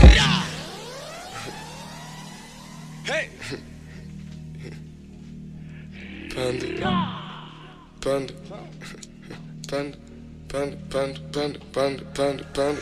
Hey. 3.03 3.29
Panda. 6.33 6.67
Panda. 8.01 8.33
Panda. 9.67 10.02
Panda, 10.53 10.77
panda, 10.91 11.19
panda, 11.31 11.59
panda, 11.73 12.05
panda, 12.13 12.45
panda. 12.53 12.79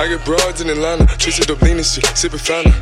I 0.00 0.08
get 0.08 0.24
broads 0.24 0.62
in 0.62 0.70
Atlanta, 0.70 1.04
twisted 1.20 1.50
up 1.50 1.60
lean 1.60 1.76
and 1.76 1.84
shit, 1.84 2.04
sippin' 2.16 2.40
fountain. 2.40 2.72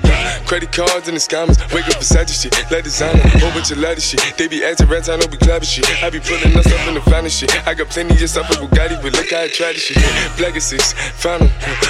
Credit 0.47 0.71
cards 0.71 1.09
and 1.09 1.19
the 1.19 1.21
scammers, 1.21 1.59
wake 1.75 1.91
up 1.91 1.99
Versace 1.99 2.39
shit, 2.39 2.55
let 2.71 2.85
designer, 2.85 3.19
oh, 3.19 3.39
whole 3.43 3.51
bunch 3.51 3.73
of 3.73 3.79
lattice 3.79 4.07
shit. 4.07 4.23
They 4.39 4.47
be 4.47 4.63
acting 4.63 4.87
rats, 4.87 5.09
I 5.09 5.17
know 5.17 5.27
we 5.27 5.39
clapping 5.39 5.67
shit. 5.67 5.91
I 6.05 6.09
be 6.09 6.21
pulling 6.21 6.55
us 6.55 6.71
up 6.71 6.87
in 6.87 6.95
the 6.95 7.01
finest 7.03 7.41
shit. 7.41 7.51
I 7.67 7.75
got 7.75 7.91
plenty 7.91 8.15
of 8.15 8.31
stuff 8.31 8.49
with 8.49 8.63
Bugatti, 8.63 9.03
but 9.03 9.11
look 9.11 9.29
how 9.29 9.43
I 9.43 9.49
try 9.49 9.73
this 9.75 9.83
shit. 9.83 9.99
Black 10.39 10.55
is 10.55 10.71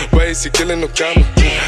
why 0.08 0.32
is 0.32 0.42
he 0.42 0.48
killing 0.48 0.80
no 0.80 0.88
comma? 0.88 1.20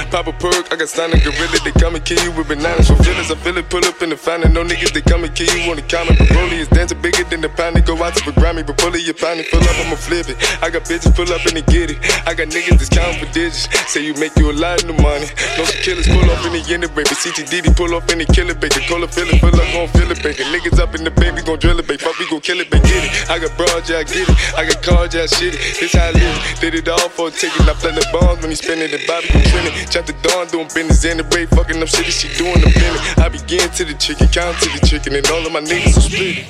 Pop 0.08 0.28
a 0.28 0.32
perk, 0.32 0.72
I 0.72 0.76
got 0.76 0.88
signed 0.88 1.12
a 1.12 1.20
gorilla, 1.20 1.60
they 1.60 1.76
come 1.76 1.94
and 1.94 2.04
kill 2.04 2.24
you 2.24 2.32
with 2.32 2.48
bananas. 2.48 2.88
For 2.88 2.96
feelings, 3.04 3.30
I 3.30 3.36
feel 3.36 3.58
it, 3.58 3.68
pull 3.68 3.84
up 3.84 4.00
in 4.00 4.08
the 4.08 4.16
fountain. 4.16 4.54
No 4.54 4.64
niggas, 4.64 4.96
they 4.96 5.02
come 5.02 5.24
and 5.24 5.34
kill 5.36 5.52
you 5.52 5.70
on 5.70 5.76
the 5.76 5.84
comment. 5.84 6.16
But 6.18 6.28
Broly 6.28 6.64
is 6.64 6.68
dancing 6.68 7.00
bigger 7.02 7.24
than 7.24 7.42
the 7.42 7.50
pound, 7.50 7.76
they 7.76 7.82
go 7.82 8.00
out 8.02 8.16
to 8.16 8.24
the 8.24 8.32
Grammy, 8.32 8.66
but 8.66 8.78
pull 8.78 8.94
it, 8.94 9.04
your 9.04 9.14
pound, 9.14 9.44
full 9.44 9.60
up, 9.60 9.76
I'ma 9.76 9.96
flip 9.96 10.21
I 10.62 10.70
got 10.70 10.84
bitches 10.84 11.14
pull 11.14 11.30
up 11.32 11.42
and 11.46 11.56
they 11.58 11.66
get 11.66 11.90
it. 11.90 11.98
I 12.26 12.34
got 12.34 12.48
niggas 12.48 12.78
that's 12.78 12.88
counting 12.88 13.18
for 13.18 13.30
digits. 13.32 13.66
Say 13.90 14.04
you 14.04 14.14
make 14.14 14.36
you 14.36 14.50
a 14.50 14.56
lot 14.56 14.82
of 14.82 14.94
money. 15.00 15.26
No 15.58 15.64
killers 15.82 16.06
pull 16.06 16.28
up 16.30 16.44
in 16.46 16.52
the 16.54 16.62
end 16.70 16.84
of 16.84 16.94
baby. 16.94 17.10
CTDD 17.10 17.74
pull 17.76 17.94
up 17.94 18.10
in 18.10 18.18
the 18.18 18.26
killer 18.26 18.54
baby. 18.54 18.78
Call 18.86 19.02
it, 19.02 19.10
fill 19.14 19.26
fill 19.26 19.54
up, 19.54 19.68
gon' 19.72 19.88
fill 19.88 20.10
it. 20.10 20.18
Niggas 20.22 20.78
up 20.78 20.94
in 20.94 21.04
the 21.04 21.10
baby, 21.10 21.42
gon' 21.42 21.58
drill 21.58 21.78
it, 21.78 21.86
baby. 21.86 21.98
Fuck, 21.98 22.18
we 22.18 22.28
gon' 22.28 22.40
kill 22.40 22.60
it, 22.60 22.70
baby. 22.70 22.86
Get 22.86 23.04
it. 23.04 23.30
I 23.30 23.38
got 23.38 23.56
broad, 23.56 23.88
yeah, 23.88 24.02
I 24.02 24.04
get 24.04 24.28
it. 24.28 24.36
I 24.56 24.62
got 24.68 24.82
cards, 24.82 25.14
yeah, 25.14 25.22
I 25.22 25.26
shit 25.26 25.54
it. 25.54 25.60
This 25.80 25.94
how 25.94 26.08
I 26.08 26.12
live. 26.12 26.60
Did 26.60 26.74
it 26.74 26.88
all 26.88 27.08
for 27.08 27.28
a 27.28 27.30
ticket. 27.30 27.62
I 27.66 27.74
play 27.74 27.92
the 27.92 28.06
bombs 28.12 28.42
when 28.42 28.50
he 28.50 28.56
spinning 28.56 28.90
the 28.90 29.00
Bobby 29.06 29.28
gon' 29.32 29.42
trend 29.50 29.68
it. 29.68 29.90
Chop 29.90 30.06
the 30.06 30.14
dawn, 30.22 30.46
doing 30.48 30.68
business 30.70 31.04
in 31.04 31.18
the 31.18 31.24
break. 31.24 31.48
Fucking 31.50 31.80
up 31.82 31.88
shit, 31.88 32.06
she 32.12 32.28
doing 32.38 32.60
the 32.60 32.70
minute. 32.70 33.02
I 33.18 33.28
begin 33.28 33.68
to 33.70 33.84
the 33.84 33.94
chicken, 33.94 34.28
count 34.28 34.58
to 34.62 34.68
the 34.70 34.86
chicken, 34.86 35.14
and 35.14 35.26
all 35.30 35.44
of 35.44 35.52
my 35.52 35.60
niggas 35.60 35.96
are 35.96 36.06
split. 36.06 36.46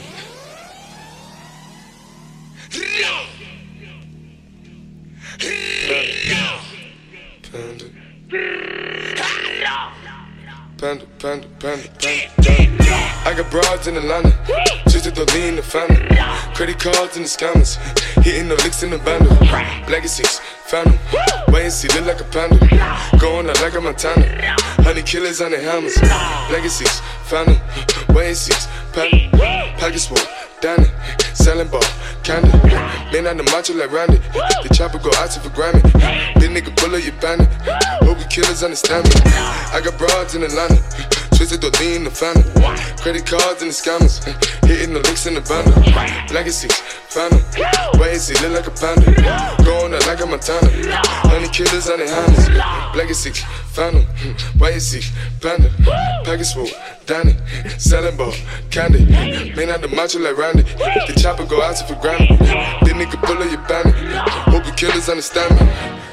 Panda. 2.73 3.32
Panda, 5.43 5.57
panda, 10.79 11.07
panda, 11.19 11.49
panda, 11.59 11.59
panda. 11.59 11.89
I 13.25 13.35
got 13.37 13.51
broads 13.51 13.89
in 13.89 13.97
Atlanta, 13.97 14.33
just 14.89 15.13
to 15.13 15.25
lean 15.35 15.49
in 15.49 15.57
the 15.57 15.63
family. 15.63 15.97
Credit 16.55 16.79
cards 16.79 17.17
in 17.17 17.23
the 17.25 17.29
scammers, 17.29 17.77
hitting 18.23 18.47
the 18.49 18.55
licks 18.57 18.85
in 18.85 18.91
the 18.91 18.99
bundle. 18.99 19.37
Legacies, 19.91 20.41
them, 20.71 20.97
wait 21.49 21.65
and 21.65 21.73
see, 21.73 21.89
look 21.89 22.07
like 22.07 22.21
a 22.21 22.25
panda. 22.25 22.59
Going 23.19 23.51
out 23.51 23.61
like 23.63 23.75
a 23.75 23.81
Montana, 23.81 24.55
honey 24.85 25.03
killers 25.03 25.41
on 25.41 25.51
the 25.51 25.59
hammers. 25.59 26.01
Legacies, 26.53 27.01
them, 27.29 27.59
wait 28.15 28.29
and 28.29 28.37
see, 28.37 28.55
panda. 28.93 29.29
Package 29.77 30.07
full, 30.07 30.19
Danny, 30.61 30.87
selling 31.35 31.67
ball, 31.67 31.83
candy. 32.23 32.51
Man 33.13 33.27
on 33.27 33.37
the 33.37 33.43
macho 33.51 33.75
like 33.75 33.91
Randy, 33.91 34.19
the 34.63 34.71
chopper 34.73 34.99
go 34.99 35.11
out 35.19 35.35
for 35.35 35.51
Grammy. 35.51 35.83
This 36.39 36.49
nigga 36.49 36.75
bullet, 36.77 37.05
you 37.05 37.13
bandit. 37.21 37.49
Hope 38.03 38.19
you 38.19 38.27
killers 38.27 38.63
understand 38.63 39.05
me. 39.05 39.15
I 39.75 39.81
got 39.85 39.99
broads 39.99 40.35
in 40.35 40.43
Atlanta, 40.43 40.79
twisted 41.47 41.73
the 41.73 41.97
in 41.97 42.05
the 42.05 42.11
family. 42.11 42.45
Credit 43.03 43.27
cards 43.27 43.63
and 43.63 43.71
the 43.71 43.75
scammers, 43.75 44.23
hitting 44.67 44.95
the 44.95 45.01
licks 45.01 45.27
in 45.27 45.35
the. 45.35 45.43
Legacies, 46.33 46.71
found 47.11 47.33
them, 47.33 47.43
wait 47.99 48.13
and 48.13 48.21
see, 48.21 48.35
look 48.47 48.55
like 48.55 48.67
a 48.67 48.71
panda. 48.71 49.11
Going 49.65 49.93
out 49.93 50.07
like 50.07 50.21
a 50.21 50.27
Montana, 50.27 50.71
honey 51.27 51.49
killers 51.49 51.91
on 51.91 51.99
the. 51.99 52.95
Legacies, 52.97 53.43
found 53.75 53.97
them, 53.97 54.07
wait 54.61 54.75
and 54.75 54.83
see, 54.83 55.03
panda. 55.41 55.69
Package 56.23 56.53
full, 56.55 56.71
Danny, 57.07 57.35
selling 57.77 58.17
ball, 58.17 58.33
candy. 58.71 59.05
Man 59.57 59.71
out 59.71 59.83
the 59.83 59.89
macho 59.89 60.21
like 60.21 60.39
Randy, 60.39 60.63
the 60.63 61.19
chopper 61.21 61.45
go 61.45 61.61
out 61.61 61.75
to 61.77 61.85
for 61.85 61.95
Grammy. 61.99 62.39
This 62.87 62.95
nigga 62.95 63.19
bullet, 63.27 63.51
you 63.51 63.59
bandit. 63.67 63.97
Hope 64.47 64.65
you 64.65 64.73
killers 64.75 65.09
understand 65.09 65.59
me. 65.59 66.12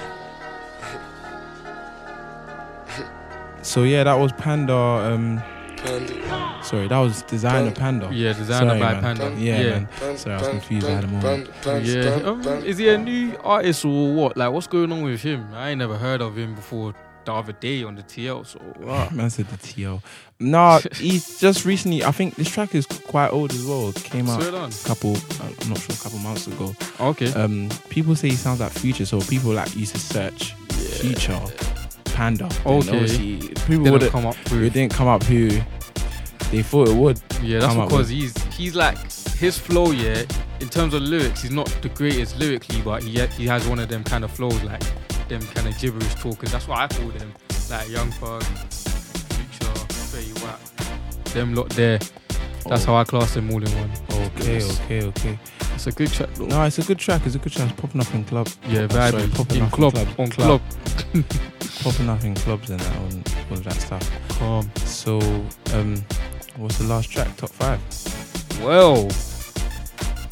So 3.61 3.83
yeah, 3.83 4.03
that 4.03 4.13
was 4.15 4.31
Panda. 4.33 4.73
Um, 4.75 5.41
Panda. 5.77 6.59
sorry, 6.63 6.87
that 6.89 6.97
was 6.99 7.21
Designer 7.23 7.71
Panda. 7.71 8.09
Yeah, 8.11 8.33
Designer 8.33 8.69
Sorry, 8.71 8.79
by 8.79 8.93
man. 8.99 9.01
Panda. 9.17 9.35
Yeah, 9.41 9.61
Yeah. 9.61 9.79
man. 10.01 10.17
Sorry, 10.17 10.35
I 10.35 10.39
was 10.39 10.47
confused. 10.49 10.87
I 10.87 10.91
had 10.91 11.03
a 11.05 11.07
moment. 11.07 11.49
Yeah. 11.85 12.09
Um, 12.25 12.41
is 12.65 12.77
he 12.77 12.89
a 12.89 12.97
new 12.97 13.37
artist 13.43 13.85
or 13.85 14.13
what? 14.13 14.35
Like, 14.37 14.51
what's 14.51 14.67
going 14.67 14.91
on 14.91 15.03
with 15.03 15.21
him? 15.21 15.47
I 15.53 15.69
ain't 15.69 15.79
never 15.79 15.97
heard 15.97 16.21
of 16.21 16.37
him 16.37 16.55
before 16.55 16.93
the 17.25 17.33
other 17.33 17.53
day 17.53 17.83
on 17.83 17.95
the 17.95 18.03
TL. 18.03 18.45
So, 18.45 18.59
wow. 18.79 19.07
Man 19.13 19.29
said 19.29 19.47
the 19.47 19.57
TL. 19.57 20.01
Nah, 20.41 20.79
he's 20.95 21.39
just 21.39 21.63
recently. 21.65 22.03
I 22.03 22.11
think 22.11 22.35
this 22.35 22.49
track 22.49 22.75
is 22.75 22.85
quite 22.85 23.29
old 23.29 23.51
as 23.53 23.63
well. 23.65 23.89
It 23.89 23.95
came 24.03 24.27
out 24.29 24.41
a 24.43 24.51
couple. 24.85 25.15
I'm 25.41 25.69
not 25.69 25.79
sure, 25.79 25.95
a 25.95 26.03
couple 26.03 26.19
months 26.19 26.47
ago. 26.47 26.75
Okay. 26.99 27.31
Um, 27.33 27.69
people 27.89 28.15
say 28.15 28.29
he 28.29 28.35
sounds 28.35 28.59
like 28.59 28.71
Future, 28.73 29.05
so 29.05 29.21
people 29.21 29.53
like 29.53 29.73
used 29.77 29.95
to 29.95 30.01
search 30.01 30.55
Future, 30.99 31.39
Panda. 32.19 32.49
Then 32.49 32.61
Okay. 32.65 32.89
obviously, 32.89 33.37
people 33.37 33.63
Didn't 33.65 33.91
wouldn't 33.93 34.11
come 34.11 34.25
up 34.25 34.35
It 34.51 34.73
didn't 34.73 34.93
come 34.93 35.07
up 35.07 35.23
who 35.23 35.47
they 36.51 36.61
thought 36.63 36.89
it 36.89 36.95
would. 36.95 37.21
Yeah, 37.41 37.59
that's 37.59 37.73
come 37.73 37.83
up 37.83 37.89
because 37.89 38.09
with. 38.09 38.17
he's 38.17 38.43
he's 38.57 38.75
like 38.75 38.97
his 39.37 39.57
flow. 39.57 39.91
Yeah, 39.91 40.23
in 40.59 40.67
terms 40.67 40.93
of 40.93 41.01
lyrics, 41.01 41.43
he's 41.43 41.51
not 41.51 41.67
the 41.81 41.87
greatest 41.89 42.37
lyrically, 42.37 42.81
but 42.81 43.03
he 43.03 43.25
he 43.37 43.45
has 43.47 43.65
one 43.67 43.79
of 43.79 43.87
them 43.87 44.03
kind 44.03 44.25
of 44.25 44.31
flows, 44.31 44.61
like 44.63 44.83
them 45.29 45.41
kind 45.53 45.67
of 45.67 45.77
gibberish 45.79 46.13
talkers. 46.15 46.51
That's 46.51 46.67
what 46.67 46.79
I 46.79 46.87
call 46.89 47.07
them, 47.09 47.33
like 47.69 47.87
Young 47.87 48.11
Thug, 48.11 48.43
Future, 48.43 49.73
Fetty 50.11 50.43
Wap, 50.43 50.59
them 51.33 51.55
lot 51.55 51.69
there. 51.69 51.99
That's 52.65 52.83
oh. 52.83 52.87
how 52.87 52.95
I 52.97 53.03
class 53.05 53.33
them 53.33 53.49
all 53.51 53.63
in 53.63 53.71
one. 53.79 53.91
Okay, 54.27 54.61
okay, 54.61 55.03
okay. 55.05 55.39
It's 55.73 55.87
a 55.87 55.91
good 55.93 56.11
track. 56.11 56.33
Though. 56.33 56.47
No, 56.47 56.63
it's 56.63 56.79
a 56.79 56.83
good 56.83 56.99
track. 56.99 57.21
It's 57.25 57.35
a 57.35 57.39
good 57.39 57.53
track. 57.53 57.71
It's 57.71 57.79
popping 57.79 58.01
up 58.01 58.13
in 58.13 58.25
club. 58.25 58.49
Yeah, 58.67 58.81
oh, 58.81 58.87
vibey. 58.89 59.11
sorry, 59.11 59.27
popping 59.29 59.57
In 59.57 59.63
up 59.63 59.71
club, 59.71 59.93
clubs. 59.93 60.19
on 60.19 60.29
club. 60.29 60.61
popping 61.81 62.09
up 62.09 62.23
in 62.23 62.35
clubs 62.35 62.69
and 62.69 62.79
that, 62.79 62.95
all, 62.97 63.03
all 63.51 63.57
that 63.63 63.73
stuff. 63.73 64.11
Calm. 64.37 64.69
So, 64.77 65.19
um, 65.73 66.03
what's 66.57 66.77
the 66.77 66.85
last 66.85 67.09
track? 67.11 67.35
Top 67.37 67.49
five. 67.49 67.79
Well, 68.61 69.09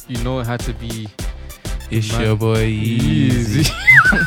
you 0.08 0.22
know 0.24 0.40
it 0.40 0.46
had 0.46 0.60
to 0.60 0.74
be. 0.74 1.08
It's 1.90 2.12
Man- 2.12 2.20
your 2.22 2.36
boy 2.36 2.64
Easy. 2.64 3.64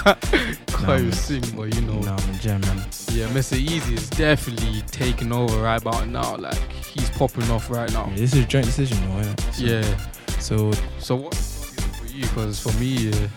Can't 0.04 0.18
Nah, 0.82 0.96
even 0.98 1.12
sing, 1.12 1.44
but 1.56 1.74
you 1.76 1.82
know. 1.82 2.00
Nah, 2.00 2.18
I'm 2.18 2.30
a 2.32 2.38
jam, 2.40 2.60
man. 2.62 2.78
Yeah, 3.12 3.28
Mr. 3.30 3.56
Easy 3.56 3.94
is 3.94 4.10
definitely 4.10 4.82
taking 4.88 5.32
over 5.32 5.62
right 5.62 5.80
about 5.80 6.08
now. 6.08 6.36
Like 6.38 6.58
he's 6.72 7.10
popping 7.12 7.50
off 7.52 7.70
right 7.70 7.92
now. 7.94 8.08
Yeah, 8.10 8.16
this 8.16 8.34
is 8.34 8.44
a 8.44 8.48
joint 8.48 8.66
decision, 8.66 8.98
though, 9.02 9.22
innit? 9.24 9.54
So, 9.54 9.64
Yeah. 9.64 10.40
So, 10.40 10.72
So 10.98 11.16
what 11.18 11.36
for 11.36 12.08
you? 12.08 12.24
Because 12.24 12.60
for 12.60 12.76
me, 12.80 13.10
uh, 13.10 13.28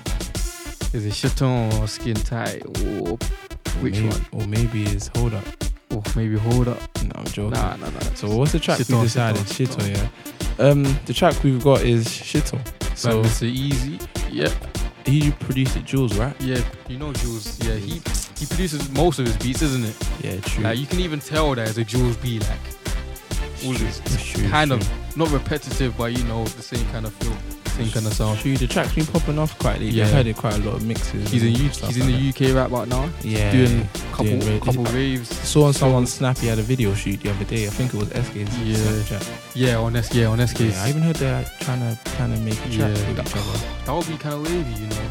is 0.95 1.05
it 1.05 1.13
Chiton 1.13 1.71
or 1.83 1.87
Skin 1.87 2.15
Tight? 2.17 2.63
Or 2.83 3.19
which 3.81 3.95
maybe, 3.95 4.09
one? 4.09 4.27
Or 4.33 4.47
maybe 4.47 4.85
it's 4.85 5.09
Hold 5.17 5.35
Up. 5.35 5.45
Or 5.91 6.03
maybe 6.17 6.37
Hold 6.39 6.69
Up. 6.69 6.79
No, 7.03 7.13
I'm 7.15 7.25
joking. 7.27 7.51
Nah, 7.51 7.77
nah, 7.77 7.91
nah. 7.91 8.01
So 8.15 8.35
what's 8.37 8.53
the 8.53 8.59
track 8.59 8.79
Shit 8.79 8.89
we 8.91 9.03
decided? 9.03 9.47
shit 9.49 9.69
Shito, 9.71 9.83
on, 9.83 9.91
yeah. 9.91 10.67
Um, 10.67 10.99
the 11.07 11.13
track 11.13 11.43
we've 11.43 11.63
got 11.63 11.83
is 11.83 12.07
Shito. 12.07 12.59
So 12.97 13.23
Mr. 13.23 13.43
Easy. 13.45 13.99
Yeah. 14.31 14.49
he 15.05 15.31
produced 15.33 15.77
it, 15.77 15.85
Jules, 15.85 16.17
right? 16.17 16.35
Yeah, 16.41 16.61
you 16.89 16.99
know 16.99 17.13
Jules. 17.13 17.63
Yeah, 17.67 17.75
he 17.75 18.01
he 18.39 18.47
produces 18.47 18.91
most 18.93 19.19
of 19.19 19.27
his 19.27 19.37
beats, 19.37 19.63
isn't 19.63 19.85
it? 19.85 19.97
Yeah, 20.23 20.41
true. 20.41 20.65
Like 20.65 20.79
you 20.79 20.87
can 20.87 21.01
even 21.01 21.21
tell 21.21 21.55
that 21.55 21.69
it's 21.69 21.79
a 21.79 21.85
Jules 21.85 22.17
beat. 22.17 22.43
Like 22.49 22.59
all 23.65 23.73
this 23.73 24.01
It's 24.07 24.25
true, 24.25 24.49
kind 24.49 24.73
it's 24.73 24.87
of 24.87 25.17
not 25.17 25.31
repetitive, 25.31 25.97
but 25.97 26.13
you 26.17 26.23
know 26.25 26.45
the 26.45 26.63
same 26.63 26.85
kind 26.87 27.07
of 27.07 27.13
feel. 27.15 27.37
Kind 27.77 28.07
of 28.07 28.13
sound. 28.15 28.39
True, 28.41 28.57
the 28.57 28.67
track's 28.67 28.95
been 28.95 29.07
popping 29.07 29.39
off 29.39 29.59
quite 29.59 29.81
lately. 29.81 29.89
Yeah. 29.99 30.05
I 30.07 30.09
heard 30.09 30.27
it 30.27 30.37
quite 30.37 30.55
a 30.55 30.59
lot 30.59 30.75
of 30.75 30.85
mixes. 30.87 31.31
He's 31.31 31.43
in 31.43 31.53
U- 31.53 31.69
he's 31.69 31.97
in 31.97 32.11
like 32.11 32.39
the 32.39 32.49
UK 32.49 32.55
right 32.57 32.67
about 32.67 32.89
now. 32.89 33.09
Yeah, 33.23 33.53
doing 33.53 33.89
couple 34.13 34.25
doing 34.39 34.59
ra- 34.61 34.65
couple 34.65 34.85
raves. 34.85 35.29
Saw 35.29 35.67
on 35.67 35.73
someone's 35.73 36.13
snap 36.13 36.39
he 36.39 36.47
had 36.47 36.59
a 36.59 36.63
video 36.63 36.95
shoot 36.95 37.21
the 37.21 37.31
other 37.31 37.45
day. 37.45 37.67
I 37.67 37.71
think 37.71 37.93
it 37.95 37.99
was 37.99 38.09
SK's 38.13 38.59
Yeah. 38.59 38.77
Snapchat. 38.77 39.55
Yeah, 39.55 39.77
on 39.79 39.97
S 39.97 40.15
yeah 40.15 40.27
on 40.27 40.41
SK's. 40.47 40.61
Yeah, 40.75 40.85
I 40.85 40.89
even 40.89 41.03
heard 41.03 41.17
they're 41.17 41.45
trying 41.61 41.81
to 41.81 41.99
plan 42.13 42.31
to 42.35 42.41
make 42.41 42.55
a 42.65 42.69
Yeah, 42.69 42.79
track 42.95 43.09
with 43.09 43.17
that, 43.17 43.27
each 43.29 43.37
other. 43.37 43.59
that 43.87 43.93
would 43.95 44.07
be 44.09 44.17
kind 44.17 44.35
of 44.35 44.43
wavy, 44.43 44.81
you 44.83 44.87
know. 44.89 45.09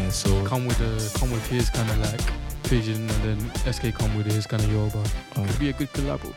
Yeah, 0.00 0.10
so 0.10 0.44
come 0.44 0.66
with 0.66 0.80
a 0.80 1.18
come 1.18 1.30
with 1.30 1.46
his 1.48 1.70
kind 1.70 1.88
of 1.90 1.98
like 1.98 2.20
pigeon, 2.64 3.08
and 3.08 3.40
then 3.40 3.72
SK 3.72 3.92
come 3.94 4.14
with 4.16 4.26
his 4.26 4.46
kind 4.46 4.62
of 4.62 4.70
Yoruba. 4.72 5.02
Oh. 5.36 5.44
Could 5.46 5.58
be 5.58 5.68
a 5.70 5.72
good 5.72 5.92
collabo. 5.92 6.32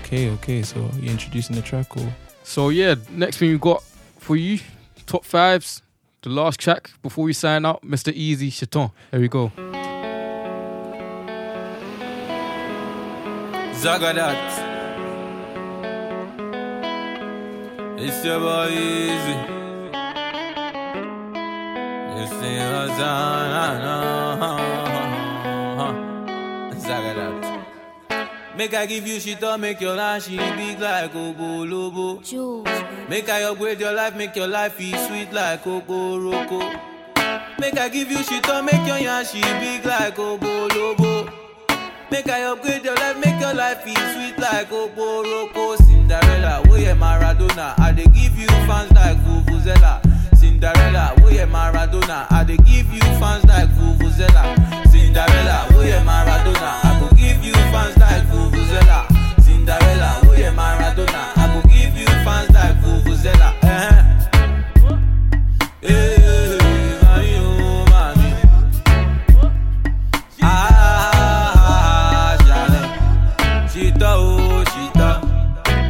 Okay, 0.00 0.30
okay. 0.30 0.62
So 0.62 0.90
you 1.00 1.10
introducing 1.10 1.54
the 1.56 1.62
track 1.62 1.96
or? 1.96 2.14
So 2.42 2.68
yeah, 2.70 2.94
next 3.10 3.38
thing 3.38 3.50
we 3.50 3.58
got 3.58 3.82
for 4.26 4.34
you, 4.34 4.58
top 5.06 5.24
fives. 5.24 5.82
The 6.22 6.30
last 6.30 6.58
track 6.58 6.90
before 7.00 7.24
we 7.24 7.32
sign 7.32 7.64
out, 7.64 7.82
Mr. 7.82 8.12
Easy 8.12 8.50
Chaton. 8.50 8.90
Here 9.12 9.20
we 9.20 9.28
go. 9.28 9.52
Zagadat. 13.82 14.64
It's 18.00 18.24
your 18.24 18.40
boy 18.40 18.70
Easy. 18.72 19.36
What's 22.16 23.00
on, 23.02 23.56
Zagadat. 26.80 27.45
make 28.56 28.74
I 28.74 28.86
give 28.86 29.06
you 29.06 29.20
shit 29.20 29.42
up 29.42 29.60
make 29.60 29.80
your 29.80 29.94
life 29.96 30.24
she 30.24 30.36
big 30.36 30.80
like 30.80 31.12
ogolobo 31.12 32.22
Jules. 32.22 32.66
make 33.08 33.28
I 33.28 33.42
upgrade 33.44 33.80
your 33.80 33.92
life 33.92 34.16
make 34.16 34.34
your 34.36 34.46
life 34.48 34.78
be 34.78 34.92
sweet 35.06 35.32
like 35.32 35.62
okoroko 35.64 36.60
make 37.58 37.78
I 37.78 37.88
give 37.88 38.10
you 38.10 38.22
shit 38.22 38.48
up 38.48 38.64
make 38.64 38.86
your 38.86 38.98
yarn 38.98 39.24
she 39.24 39.40
big 39.40 39.84
like 39.84 40.16
ogolobo 40.16 41.30
make 42.10 42.28
I 42.28 42.42
upgrade 42.44 42.84
your 42.84 42.94
life 42.94 43.18
make 43.24 43.40
your 43.40 43.54
life 43.54 43.84
be 43.84 43.94
sweet 43.94 44.38
like 44.38 44.70
okoroko 44.70 45.76
Cinderella 45.84 46.62
oh 46.68 46.76
yeah 46.76 46.94
Maradona. 46.94 47.74
I 47.78 47.92
dey 47.92 48.04
give 48.06 48.38
you 48.38 48.46
fans 48.68 48.92
like 48.92 49.16
vuvuzela. 49.18 50.00
Cinderella 50.38 51.14
oh 51.20 51.28
yeah 51.28 51.46
Maradona. 51.46 52.26
I 52.30 52.44
dey 52.44 52.56
give 52.58 52.92
you 52.94 53.00
fans 53.18 53.44
like 53.44 53.68
vuvuzela. 53.70 54.54
Cinderella 54.90 55.66
oh 55.72 55.82
yeah 55.82 56.04
Maradona. 56.04 56.78
I 56.84 56.95
you 57.46 57.54
fans 57.72 57.96
like 57.98 58.24
Vuvuzela 58.26 59.06
Cinderella, 59.42 60.20
oh 60.22 60.34
Maradona 60.58 61.22
I 61.36 61.44
go 61.52 61.60
give 61.68 61.96
you 61.96 62.06
fans 62.24 62.50
like 62.50 62.76
Vuvuzela 62.82 63.54
eh. 63.62 64.16
Eh, 65.82 66.58
oh, 67.38 67.84
mami. 67.92 68.30
Ah, 70.42 72.36
Charlene. 72.46 72.82
Oh. 74.00 74.56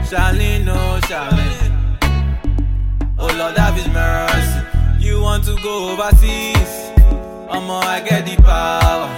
Charlene, 0.09 0.69
oh, 0.69 1.01
Charlene. 1.09 1.75
Oh, 3.19 3.27
Lord, 3.39 3.57
have 3.57 3.75
his 3.75 3.89
mercy. 3.89 4.61
You 4.99 5.21
want 5.21 5.45
to 5.45 5.57
go 5.63 5.93
overseas? 5.93 6.93
I 7.83 8.01
get 8.01 8.27
the 8.27 8.37
power. 8.43 9.09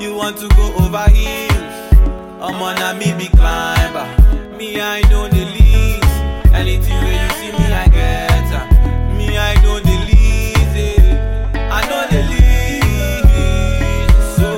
You 0.00 0.14
want 0.14 0.36
to 0.38 0.48
go 0.48 0.74
over 0.76 1.10
hills? 2.38 2.52
Omo, 2.52 2.72
na 2.78 2.92
me 2.94 3.12
be 3.18 3.28
climber. 3.28 4.06
Me, 4.56 4.80
I 4.80 5.00
know 5.10 5.28
the 5.28 5.44
least. 5.44 6.04
Anything 6.54 6.98
where 7.02 7.24
you 7.24 7.30
see 7.38 7.52
me, 7.52 7.72
I 7.72 7.88
get 7.88 8.52
am. 8.52 8.68
Me, 9.16 9.26
I 9.38 9.54
know 9.62 9.78
the 9.80 9.96
least. 10.08 10.76
eh. 10.76 11.70
I 11.70 11.72
know 11.88 12.06
the 12.10 12.22
least. 12.32 14.08
So, 14.36 14.48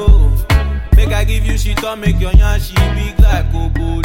make 0.96 1.12
I 1.12 1.24
give 1.24 1.44
you 1.44 1.58
shit 1.58 1.82
or 1.84 1.96
make 1.96 2.20
your 2.20 2.32
yarn 2.32 2.60
she 2.60 2.74
big 2.74 3.18
like 3.20 3.52
Lobo. 3.52 4.00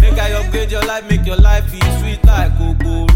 Make 0.00 0.18
I 0.18 0.32
upgrade 0.32 0.70
your 0.72 0.82
life, 0.82 1.04
make 1.08 1.24
your 1.26 1.36
life 1.36 1.64
feel 1.70 1.98
sweet 2.00 2.22
like 2.24 2.52
Roco. 2.52 3.06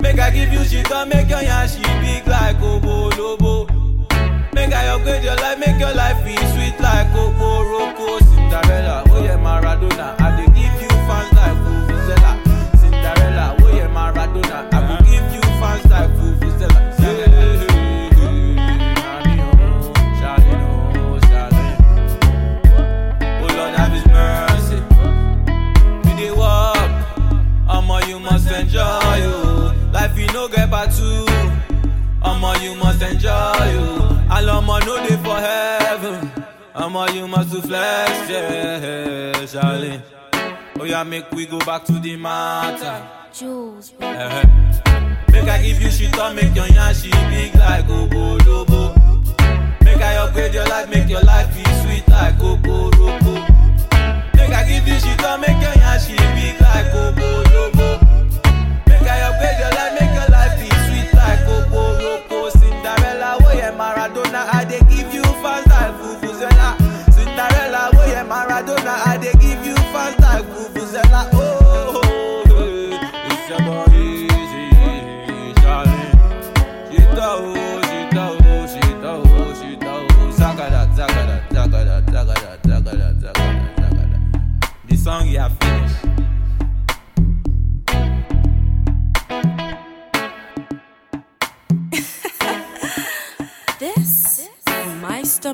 Make 0.00 0.18
I 0.18 0.30
give 0.30 0.52
you 0.52 0.64
shit 0.64 0.90
or 0.90 1.06
make 1.06 1.28
your 1.28 1.42
yarn 1.42 1.68
she 1.68 1.82
big 2.00 2.26
like 2.26 2.60
Lobo. 2.60 3.66
I 4.82 4.88
upgrade 4.88 5.22
your 5.22 5.36
life, 5.36 5.60
make 5.60 5.78
your 5.78 5.94
life 5.94 6.24
feel 6.24 6.44
sweet 6.54 6.80
like 6.80 7.12
Coco 7.12 7.62
And 34.42 34.50
Omo, 34.50 34.84
no 34.84 34.96
dey 35.06 35.16
for 35.22 35.36
heaven. 35.38 36.30
Omo, 36.74 37.14
you 37.14 37.28
must 37.28 37.52
to 37.52 37.62
flex, 37.62 38.28
yeah, 38.28 39.32
Charlene. 39.46 40.02
Oh 40.80 40.84
yeah, 40.84 41.04
make 41.04 41.30
we 41.30 41.46
go 41.46 41.58
back 41.60 41.84
to 41.84 41.92
the 41.92 42.16
matter. 42.16 43.06
Jules, 43.32 43.92
Eh, 44.00 44.42
Make 45.30 45.48
I 45.48 45.62
give 45.62 45.80
you 45.80 45.90
shit 45.90 46.18
or 46.18 46.34
make 46.34 46.54
your 46.54 46.66
yarn 46.66 46.94
she 46.94 47.10
big 47.30 47.54
like 47.54 47.88
Obo 47.88 48.36
Lobo. 48.44 48.94
Make 49.84 50.00
I 50.02 50.16
upgrade 50.16 50.54
your 50.54 50.66
life, 50.66 50.88
make 50.90 51.08
your 51.08 51.22
life 51.22 51.48
be 51.54 51.62
sweet 51.82 52.06
like 52.08 52.34
Obodobo. 52.38 53.34
Make 54.34 54.50
I 54.50 54.64
give 54.68 54.86
you 54.88 54.98
shit 54.98 55.24
or 55.24 55.38
make 55.38 55.60
your 55.62 55.74
yarn 55.82 56.00
she 56.00 56.16
big 56.16 56.60
like 56.60 56.92
Obo 56.94 57.42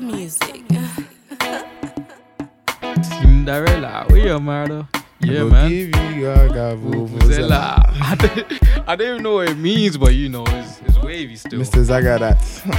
Meister 0.01 0.45
Music. 0.45 0.63
Cinderella, 3.03 4.05
we 4.09 4.29
are 4.29 4.39
murder. 4.39 4.87
Yeah, 5.19 5.43
man. 5.43 5.69
give 5.69 5.87
you 5.87 6.21
Gaga 6.21 6.77
Vuvuzela. 6.77 7.83
I 8.01 8.15
don't, 8.15 8.89
I 8.89 8.95
don't 8.95 9.09
even 9.09 9.23
know 9.23 9.35
what 9.35 9.49
it 9.49 9.57
means, 9.57 9.97
but 9.97 10.15
you 10.15 10.29
know, 10.29 10.45
it's, 10.47 10.81
it's 10.81 10.97
wavy 10.99 11.35
still. 11.35 11.59
Mr. 11.59 11.83
Zagadat. 11.83 12.37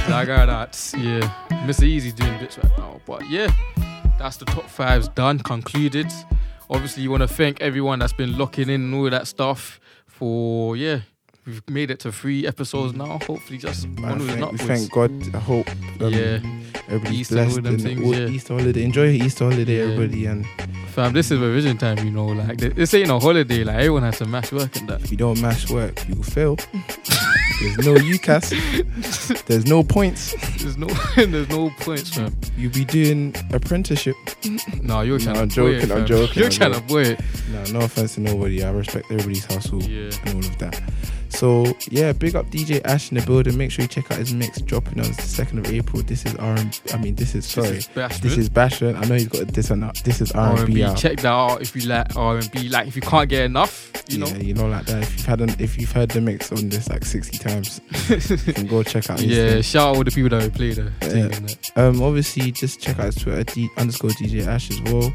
Zagadat, 0.09 1.03
yeah. 1.03 1.31
Mr. 1.65 1.83
Easy 1.83 2.11
doing 2.11 2.39
bits 2.39 2.57
right 2.57 2.77
now. 2.77 2.99
But 3.05 3.29
yeah, 3.29 3.51
that's 4.17 4.37
the 4.37 4.45
top 4.45 4.67
fives 4.67 5.07
done, 5.09 5.39
concluded. 5.39 6.07
Obviously, 6.69 7.03
you 7.03 7.11
want 7.11 7.21
to 7.21 7.27
thank 7.27 7.61
everyone 7.61 7.99
that's 7.99 8.13
been 8.13 8.37
locking 8.37 8.69
in 8.69 8.81
and 8.81 8.95
all 8.95 9.09
that 9.09 9.27
stuff 9.27 9.79
for, 10.07 10.75
yeah. 10.75 11.01
We've 11.45 11.61
made 11.69 11.89
it 11.89 11.99
to 12.01 12.11
three 12.11 12.45
episodes 12.45 12.93
now. 12.93 13.17
Hopefully, 13.25 13.57
just 13.57 13.87
Man, 13.87 14.11
onwards 14.11 14.29
and 14.33 14.39
thank, 14.41 14.51
we 14.51 14.57
thank 14.59 14.91
God. 14.91 15.35
I 15.35 15.39
hope 15.39 15.69
um, 15.99 16.13
Yeah. 16.13 16.39
everybody's 16.87 17.21
Easter 17.21 17.39
all 17.39 17.45
blessed 17.45 17.55
them 17.63 17.65
and 17.73 17.81
things, 17.81 18.01
all- 18.05 18.15
yeah. 18.15 18.27
Easter 18.27 18.53
holiday. 18.53 18.83
Enjoy 18.83 19.03
your 19.09 19.25
Easter 19.25 19.45
holiday, 19.49 19.77
Yeah. 19.77 19.83
everybody. 19.93 20.25
And 20.27 20.45
Fam, 20.89 21.13
this 21.13 21.31
is 21.31 21.39
revision 21.39 21.77
time, 21.77 21.97
you 22.05 22.11
know. 22.11 22.27
Like, 22.27 22.57
th- 22.59 22.75
this 22.75 22.93
ain't 22.93 23.09
a 23.09 23.17
holiday. 23.17 23.63
Like, 23.63 23.77
everyone 23.77 24.03
has 24.03 24.17
to 24.19 24.25
mash 24.25 24.51
work 24.51 24.75
and 24.75 24.89
that. 24.89 25.01
if 25.01 25.09
you 25.09 25.17
don't 25.17 25.41
mash 25.41 25.69
work, 25.71 26.07
you 26.07 26.15
will 26.15 26.23
fail. 26.23 26.57
There's 27.61 27.87
no 27.87 27.93
UCAS. 27.95 29.45
There's 29.45 29.65
no 29.65 29.83
points. 29.83 30.35
There's 30.61 30.77
no, 30.77 30.87
there's 31.15 31.49
no 31.49 31.69
points, 31.79 32.09
fam. 32.13 32.35
You'll 32.57 32.71
be 32.73 32.85
doing 32.85 33.33
apprenticeship. 33.51 34.15
No, 34.83 35.01
you're 35.01 35.17
trying 35.19 35.37
I'm 35.37 35.49
to 35.49 35.61
boy 35.61 35.67
it, 35.75 35.79
joking. 35.81 35.91
I'm 35.97 36.05
joking. 36.05 36.35
You're 36.35 36.45
I'm 36.45 36.51
trying 36.51 36.73
to 36.73 36.79
joking. 36.81 36.87
boy 36.87 37.01
it. 37.03 37.19
No, 37.73 37.79
no 37.79 37.85
offense 37.85 38.15
to 38.15 38.21
nobody. 38.21 38.63
I 38.63 38.71
respect 38.71 39.05
everybody's 39.11 39.45
hustle 39.45 39.81
Yeah. 39.83 40.11
and 40.25 40.33
all 40.35 40.39
of 40.51 40.57
that. 40.59 40.81
So 41.31 41.65
yeah, 41.89 42.11
big 42.13 42.35
up 42.35 42.47
DJ 42.47 42.81
Ash 42.85 43.11
in 43.11 43.17
the 43.17 43.25
building. 43.25 43.57
Make 43.57 43.71
sure 43.71 43.83
you 43.83 43.87
check 43.89 44.11
out 44.11 44.17
his 44.19 44.33
mix 44.33 44.61
dropping 44.61 44.99
on 44.99 45.07
the 45.07 45.21
second 45.21 45.59
of 45.59 45.71
April. 45.71 46.03
This 46.03 46.25
is 46.25 46.35
R. 46.35 46.57
I 46.93 46.97
mean, 46.97 47.15
this 47.15 47.35
is 47.35 47.45
sorry. 47.45 47.77
is 47.77 47.87
Bashment. 47.87 48.21
This 48.21 48.37
is 48.37 48.49
Bashment. 48.49 48.95
I 48.97 49.07
know 49.07 49.15
he's 49.15 49.27
got 49.27 49.47
this 49.47 49.69
and. 49.71 49.83
This 50.03 50.21
is 50.21 50.31
R 50.33 50.57
and 50.59 50.73
B 50.73 50.81
Check 50.95 51.17
that 51.21 51.25
out 51.31 51.61
if 51.61 51.75
you 51.75 51.83
like 51.87 52.15
R&B. 52.15 52.69
Like 52.69 52.87
if 52.87 52.95
you 52.95 53.01
can't 53.01 53.29
get 53.29 53.45
enough, 53.45 53.91
you 54.09 54.17
know. 54.19 54.27
yeah, 54.27 54.37
you 54.37 54.53
know 54.53 54.67
like 54.67 54.85
that. 54.85 55.03
If 55.03 55.17
you've 55.17 55.25
had 55.25 55.41
an, 55.41 55.49
if 55.59 55.77
you've 55.79 55.91
heard 55.91 56.09
the 56.11 56.21
mix 56.21 56.51
on 56.51 56.69
this 56.69 56.89
like 56.89 57.05
sixty 57.05 57.37
times, 57.37 57.79
you 58.09 58.53
can 58.53 58.67
go 58.67 58.83
check 58.83 59.09
out. 59.09 59.19
his 59.19 59.29
Yeah, 59.29 59.49
thing. 59.53 59.61
shout 59.61 59.89
out 59.89 59.95
all 59.97 60.03
the 60.03 60.11
people 60.11 60.29
that 60.37 60.43
we 60.43 60.49
play 60.49 60.71
the 60.73 60.91
and 61.01 61.31
that. 61.49 61.71
Um, 61.77 62.01
obviously, 62.01 62.51
just 62.51 62.81
check 62.81 62.99
out 62.99 63.05
his 63.05 63.15
Twitter, 63.15 63.43
D, 63.43 63.69
underscore 63.77 64.11
DJ 64.11 64.45
Ash 64.45 64.69
as 64.69 64.81
well. 64.81 65.11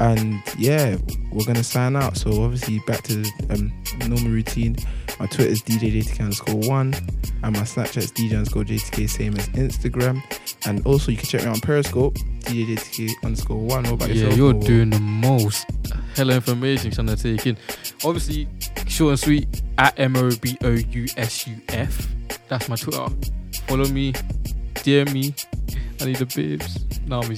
And 0.00 0.42
yeah, 0.58 0.96
we're 1.30 1.44
gonna 1.44 1.62
sign 1.64 1.96
out. 1.96 2.16
So 2.16 2.42
obviously, 2.42 2.80
back 2.80 3.02
to 3.04 3.24
um, 3.50 3.72
normal 4.08 4.30
routine. 4.30 4.76
My 5.20 5.26
Twitter 5.26 5.50
is 5.50 5.62
DJ 5.62 6.02
JTK 6.02 6.20
underscore 6.20 6.56
one, 6.68 6.92
and 7.44 7.54
my 7.56 7.62
Snapchat 7.62 7.98
is 7.98 8.12
DJ 8.12 8.32
underscore 8.32 8.64
JTK, 8.64 9.08
same 9.08 9.36
as 9.36 9.48
Instagram. 9.50 10.20
And 10.66 10.84
also, 10.86 11.12
you 11.12 11.16
can 11.18 11.26
check 11.28 11.42
me 11.42 11.48
out 11.48 11.54
on 11.54 11.60
Periscope, 11.60 12.14
DJ 12.40 12.76
JTK 12.76 13.10
underscore 13.24 13.58
one. 13.58 13.84
What 13.84 13.92
about 13.92 14.08
Yeah, 14.08 14.14
yourself? 14.14 14.36
you're 14.36 14.54
Or- 14.54 14.60
doing 14.60 14.90
the 14.90 15.00
most. 15.00 15.66
Hella 16.16 16.34
information 16.34 16.90
trying 16.90 17.06
to 17.08 17.16
take 17.16 17.46
in. 17.46 17.56
Obviously, 18.04 18.48
short 18.88 19.10
and 19.10 19.20
sweet 19.20 19.62
at 19.78 19.98
M 19.98 20.16
O 20.16 20.30
B 20.40 20.56
O 20.62 20.70
U 20.70 21.06
S 21.16 21.46
U 21.46 21.56
F. 21.68 22.08
That's 22.48 22.68
my 22.68 22.76
Twitter. 22.76 23.06
Follow 23.68 23.86
me, 23.88 24.12
DM 24.74 25.12
me. 25.12 25.34
I 26.00 26.06
need 26.06 26.16
the 26.16 26.26
bibs. 26.26 26.84
Nah, 27.06 27.20
I'm. 27.22 27.32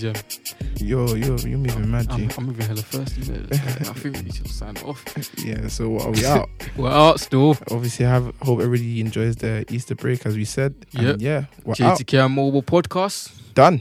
Yo, 0.78 1.14
yo, 1.14 1.36
you're 1.36 1.58
moving 1.58 1.90
mad, 1.90 2.06
I'm, 2.10 2.28
G. 2.28 2.34
I'm 2.36 2.46
moving 2.46 2.66
hella 2.66 2.82
first. 2.82 3.16
You 3.18 3.32
know. 3.32 3.46
I 3.52 3.56
think 3.94 4.22
we 4.24 4.30
should 4.30 4.48
sign 4.48 4.76
off. 4.78 5.02
Yeah, 5.44 5.68
so 5.68 5.88
what 5.90 6.06
are 6.06 6.10
we 6.10 6.24
out? 6.26 6.48
We're 6.76 6.90
out 6.90 7.20
still. 7.20 7.50
Obviously, 7.70 8.06
I 8.06 8.10
have 8.10 8.34
hope 8.42 8.60
everybody 8.60 9.00
enjoys 9.00 9.36
the 9.36 9.64
Easter 9.70 9.94
break 9.94 10.26
as 10.26 10.36
we 10.36 10.44
said. 10.44 10.74
Yep. 10.92 11.02
And 11.04 11.22
yeah, 11.22 11.44
we're 11.64 11.72
out. 11.72 11.98
JTK 11.98 12.30
Mobile 12.32 12.62
Podcast. 12.62 13.32
Done. 13.54 13.80